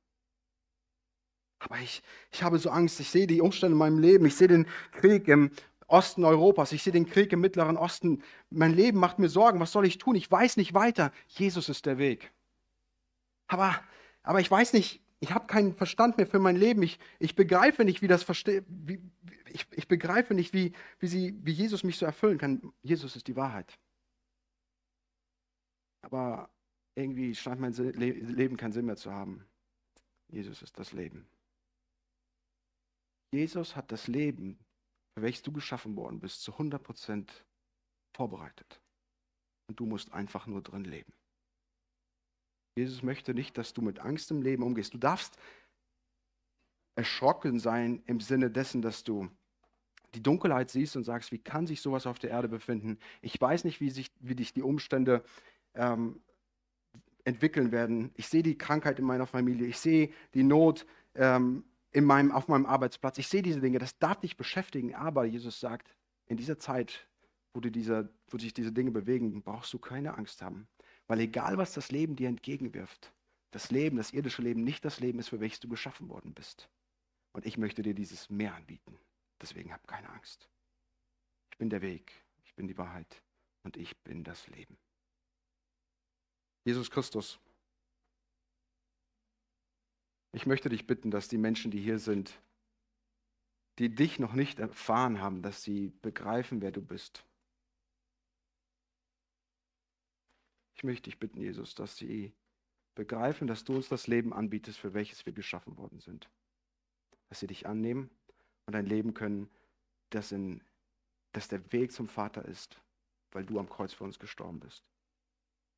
Aber 1.60 1.80
ich, 1.80 2.04
ich 2.32 2.44
habe 2.44 2.60
so 2.60 2.70
Angst, 2.70 3.00
ich 3.00 3.10
sehe 3.10 3.28
die 3.28 3.42
Umstände 3.42 3.74
in 3.74 3.80
meinem 3.80 4.00
Leben, 4.00 4.26
ich 4.26 4.36
sehe 4.36 4.48
den 4.48 4.68
Krieg 4.92 5.28
im 5.28 5.52
Osten 5.88 6.26
Europas, 6.26 6.74
ich 6.74 6.84
sehe 6.84 6.94
den 6.94 7.06
Krieg 7.06 7.32
im 7.32 7.40
Mittleren 7.40 7.78
Osten. 7.78 8.22
Mein 8.50 8.74
Leben 8.74 9.00
macht 9.00 9.20
mir 9.20 9.30
Sorgen. 9.30 9.60
Was 9.60 9.72
soll 9.72 9.86
ich 9.86 9.98
tun? 9.98 10.16
Ich 10.16 10.30
weiß 10.30 10.58
nicht 10.58 10.74
weiter. 10.74 11.14
Jesus 11.28 11.70
ist 11.70 11.86
der 11.86 11.98
Weg. 11.98 12.32
Aber, 13.48 13.80
aber 14.22 14.42
ich 14.42 14.52
weiß 14.52 14.74
nicht, 14.74 15.02
ich 15.20 15.32
habe 15.32 15.48
keinen 15.48 15.74
Verstand 15.74 16.18
mehr 16.18 16.28
für 16.28 16.40
mein 16.40 16.58
Leben. 16.58 16.84
Ich, 16.84 17.00
ich 17.20 17.36
begreife 17.36 17.86
nicht, 17.86 18.02
wie 18.02 18.08
das 18.08 18.24
verstehe. 18.24 18.66
Ich, 19.48 19.66
ich 19.72 19.88
begreife 19.88 20.34
nicht, 20.34 20.54
wie, 20.54 20.74
wie, 21.00 21.08
sie, 21.08 21.40
wie 21.42 21.54
Jesus 21.54 21.84
mich 21.84 21.98
so 21.98 22.06
erfüllen 22.06 22.38
kann. 22.38 22.74
Jesus 22.84 23.16
ist 23.16 23.28
die 23.28 23.38
Wahrheit. 23.38 23.80
Aber 26.02 26.50
irgendwie 26.96 27.34
scheint 27.34 27.62
mein 27.62 27.74
Leben 27.74 28.58
keinen 28.58 28.74
Sinn 28.74 28.86
mehr 28.86 28.98
zu 28.98 29.12
haben. 29.12 29.46
Jesus 30.28 30.62
ist 30.62 30.78
das 30.78 30.92
Leben. 30.92 31.28
Jesus 33.32 33.76
hat 33.76 33.92
das 33.92 34.08
Leben 34.08 34.60
für 35.18 35.24
welches 35.24 35.42
du 35.42 35.52
geschaffen 35.52 35.96
worden 35.96 36.20
bist, 36.20 36.44
zu 36.44 36.52
100% 36.52 37.28
vorbereitet. 38.14 38.80
Und 39.68 39.80
du 39.80 39.88
musst 39.88 40.14
einfach 40.14 40.46
nur 40.46 40.62
drin 40.62 40.84
leben. 40.84 41.12
Jesus 42.78 43.02
möchte 43.02 43.34
nicht, 43.34 43.58
dass 43.58 43.74
du 43.74 43.82
mit 43.82 43.98
Angst 43.98 44.30
im 44.30 44.44
Leben 44.44 44.62
umgehst. 44.62 44.94
Du 44.94 45.00
darfst 45.00 45.36
erschrocken 46.94 47.60
sein 47.60 48.04
im 48.06 48.20
Sinne 48.20 48.52
dessen, 48.52 48.84
dass 48.84 49.04
du 49.04 49.28
die 50.14 50.22
Dunkelheit 50.22 50.70
siehst 50.70 50.96
und 50.96 51.04
sagst, 51.04 51.32
wie 51.32 51.40
kann 51.40 51.66
sich 51.66 51.82
sowas 51.82 52.06
auf 52.06 52.20
der 52.20 52.30
Erde 52.30 52.48
befinden? 52.48 53.00
Ich 53.24 53.42
weiß 53.42 53.64
nicht, 53.64 53.82
wie 53.82 53.90
sich 53.90 54.12
wie 54.20 54.36
dich 54.36 54.54
die 54.54 54.62
Umstände 54.62 55.24
ähm, 55.74 56.22
entwickeln 57.24 57.72
werden. 57.72 58.12
Ich 58.14 58.28
sehe 58.28 58.44
die 58.44 58.60
Krankheit 58.60 59.00
in 59.00 59.06
meiner 59.06 59.26
Familie, 59.26 59.66
ich 59.66 59.80
sehe 59.80 60.12
die 60.36 60.44
Not 60.44 60.86
ähm, 61.16 61.64
in 61.98 62.06
meinem, 62.06 62.32
auf 62.32 62.48
meinem 62.48 62.68
Arbeitsplatz. 62.68 63.18
Ich 63.18 63.28
sehe 63.28 63.42
diese 63.42 63.60
Dinge, 63.60 63.80
das 63.80 63.98
darf 63.98 64.20
dich 64.20 64.38
beschäftigen, 64.38 64.94
aber 64.94 65.26
Jesus 65.26 65.60
sagt, 65.60 65.90
in 66.28 66.38
dieser 66.38 66.60
Zeit, 66.60 67.08
wo, 67.56 67.60
du 67.60 67.72
diese, 67.72 68.14
wo 68.28 68.38
sich 68.38 68.54
diese 68.54 68.72
Dinge 68.72 68.92
bewegen, 68.92 69.42
brauchst 69.42 69.74
du 69.74 69.80
keine 69.80 70.16
Angst 70.16 70.44
haben. 70.44 70.68
Weil 71.08 71.22
egal, 71.22 71.58
was 71.58 71.74
das 71.74 71.90
Leben 71.90 72.16
dir 72.16 72.30
entgegenwirft, 72.30 73.12
das 73.50 73.72
Leben, 73.72 73.98
das 73.98 74.14
irdische 74.14 74.44
Leben 74.44 74.64
nicht 74.64 74.86
das 74.86 75.00
Leben 75.00 75.18
ist, 75.18 75.30
für 75.30 75.40
welches 75.40 75.60
du 75.60 75.70
geschaffen 75.70 76.08
worden 76.08 76.36
bist. 76.36 76.70
Und 77.34 77.48
ich 77.48 77.58
möchte 77.58 77.82
dir 77.82 77.96
dieses 77.96 78.30
Meer 78.30 78.54
anbieten. 78.54 79.00
Deswegen 79.42 79.74
hab 79.74 79.88
keine 79.88 80.12
Angst. 80.12 80.48
Ich 81.50 81.58
bin 81.58 81.72
der 81.72 81.82
Weg, 81.82 82.14
ich 82.44 82.54
bin 82.54 82.68
die 82.68 82.78
Wahrheit 82.78 83.24
und 83.64 83.76
ich 83.76 83.98
bin 84.04 84.24
das 84.24 84.46
Leben. 84.50 84.78
Jesus 86.64 86.92
Christus 86.92 87.40
ich 90.32 90.46
möchte 90.46 90.70
dich 90.70 90.88
bitten, 90.88 91.12
dass 91.12 91.28
die 91.28 91.38
Menschen, 91.38 91.72
die 91.72 91.80
hier 91.80 92.00
sind, 92.00 92.40
die 93.80 93.94
dich 93.94 94.20
noch 94.20 94.34
nicht 94.34 94.60
erfahren 94.60 95.22
haben, 95.22 95.42
dass 95.42 95.64
sie 95.64 95.94
begreifen, 96.02 96.62
wer 96.62 96.72
du 96.72 96.82
bist. 96.82 97.24
Ich 100.76 100.84
möchte 100.84 101.10
dich 101.10 101.20
bitten, 101.20 101.40
Jesus, 101.40 101.76
dass 101.76 101.98
sie 101.98 102.34
begreifen, 102.96 103.48
dass 103.48 103.64
du 103.64 103.76
uns 103.76 103.90
das 103.90 104.08
Leben 104.08 104.34
anbietest, 104.34 104.80
für 104.80 104.94
welches 104.94 105.26
wir 105.26 105.34
geschaffen 105.34 105.78
worden 105.78 106.00
sind. 106.00 106.30
Dass 107.30 107.40
sie 107.40 107.48
dich 107.48 107.68
annehmen 107.68 108.10
und 108.66 108.76
ein 108.76 108.86
Leben 108.86 109.14
können, 109.14 109.50
das, 110.10 110.32
in, 110.32 110.62
das 111.32 111.48
der 111.48 111.72
Weg 111.72 111.92
zum 111.92 112.08
Vater 112.08 112.46
ist, 112.46 112.82
weil 113.32 113.46
du 113.46 113.60
am 113.60 113.70
Kreuz 113.70 113.94
für 113.94 114.04
uns 114.04 114.20
gestorben 114.20 114.60
bist. 114.60 114.84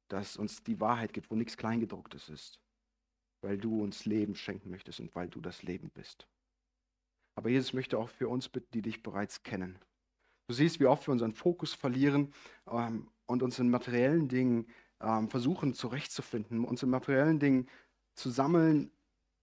Dass 0.08 0.38
uns 0.38 0.64
die 0.64 0.80
Wahrheit 0.80 1.14
gibt, 1.14 1.30
wo 1.32 1.36
nichts 1.36 1.58
Kleingedrucktes 1.58 2.30
ist 2.30 2.60
weil 3.42 3.58
du 3.58 3.82
uns 3.82 4.06
Leben 4.06 4.36
schenken 4.36 4.70
möchtest 4.70 5.00
und 5.00 5.14
weil 5.16 5.30
du 5.30 5.42
das 5.42 5.64
Leben 5.64 5.90
bist. 5.90 6.28
Aber 7.36 7.50
Jesus 7.50 7.74
möchte 7.74 7.98
auch 7.98 8.10
für 8.10 8.28
uns 8.28 8.50
bitten, 8.50 8.72
die 8.74 8.82
dich 8.82 9.02
bereits 9.02 9.44
kennen. 9.44 9.80
Du 10.48 10.54
siehst, 10.54 10.80
wie 10.80 10.88
oft 10.88 11.08
wir 11.08 11.12
unseren 11.12 11.34
Fokus 11.34 11.74
verlieren 11.74 12.34
ähm, 12.68 13.08
und 13.28 13.44
uns 13.44 13.60
in 13.60 13.70
materiellen 13.70 14.28
Dingen 14.28 14.68
ähm, 15.00 15.30
versuchen 15.30 15.74
zurechtzufinden, 15.74 16.66
uns 16.66 16.84
in 16.84 16.90
materiellen 16.90 17.40
Dingen 17.40 17.70
zu 18.16 18.30
sammeln 18.30 18.92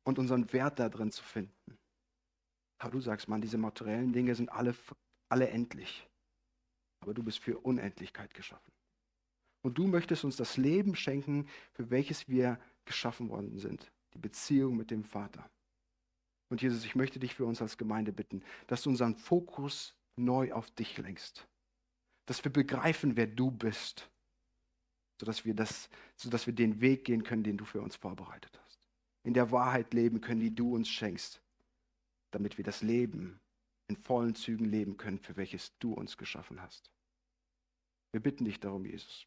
und 0.04 0.18
unseren 0.18 0.52
Wert 0.52 0.78
da 0.78 0.88
drin 0.88 1.10
zu 1.10 1.22
finden. 1.22 1.78
Aber 2.78 2.90
du 2.90 3.00
sagst, 3.00 3.28
Mann, 3.28 3.40
diese 3.40 3.56
materiellen 3.56 4.12
Dinge 4.12 4.34
sind 4.34 4.50
alle, 4.50 4.74
alle 5.28 5.48
endlich. 5.48 6.08
Aber 7.00 7.14
du 7.14 7.22
bist 7.22 7.38
für 7.38 7.58
Unendlichkeit 7.58 8.34
geschaffen. 8.34 8.72
Und 9.62 9.78
du 9.78 9.86
möchtest 9.86 10.24
uns 10.24 10.36
das 10.36 10.56
Leben 10.56 10.94
schenken, 10.94 11.48
für 11.72 11.90
welches 11.90 12.28
wir 12.28 12.60
geschaffen 12.86 13.28
worden 13.28 13.58
sind. 13.58 13.90
Die 14.14 14.18
Beziehung 14.18 14.76
mit 14.76 14.90
dem 14.90 15.04
Vater. 15.04 15.48
Und 16.48 16.62
Jesus, 16.62 16.84
ich 16.84 16.94
möchte 16.94 17.18
dich 17.18 17.34
für 17.34 17.44
uns 17.44 17.60
als 17.60 17.76
Gemeinde 17.76 18.12
bitten, 18.12 18.42
dass 18.66 18.82
du 18.82 18.90
unseren 18.90 19.16
Fokus 19.16 19.94
neu 20.16 20.52
auf 20.52 20.70
dich 20.70 20.96
lenkst. 20.96 21.46
Dass 22.26 22.42
wir 22.44 22.52
begreifen, 22.52 23.16
wer 23.16 23.26
du 23.26 23.50
bist. 23.50 24.10
Sodass 25.20 25.44
wir, 25.44 25.54
das, 25.54 25.88
sodass 26.16 26.46
wir 26.46 26.54
den 26.54 26.80
Weg 26.80 27.04
gehen 27.04 27.22
können, 27.22 27.42
den 27.42 27.56
du 27.56 27.64
für 27.64 27.80
uns 27.80 27.96
vorbereitet 27.96 28.58
hast. 28.64 28.78
In 29.24 29.34
der 29.34 29.50
Wahrheit 29.50 29.92
leben 29.92 30.20
können, 30.20 30.40
die 30.40 30.54
du 30.54 30.74
uns 30.74 30.88
schenkst. 30.88 31.42
Damit 32.30 32.58
wir 32.58 32.64
das 32.64 32.82
Leben 32.82 33.40
in 33.88 33.96
vollen 33.96 34.34
Zügen 34.34 34.64
leben 34.64 34.96
können, 34.96 35.18
für 35.18 35.36
welches 35.36 35.76
du 35.78 35.92
uns 35.92 36.16
geschaffen 36.16 36.60
hast. 36.60 36.90
Wir 38.12 38.20
bitten 38.20 38.44
dich 38.44 38.60
darum, 38.60 38.84
Jesus. 38.84 39.26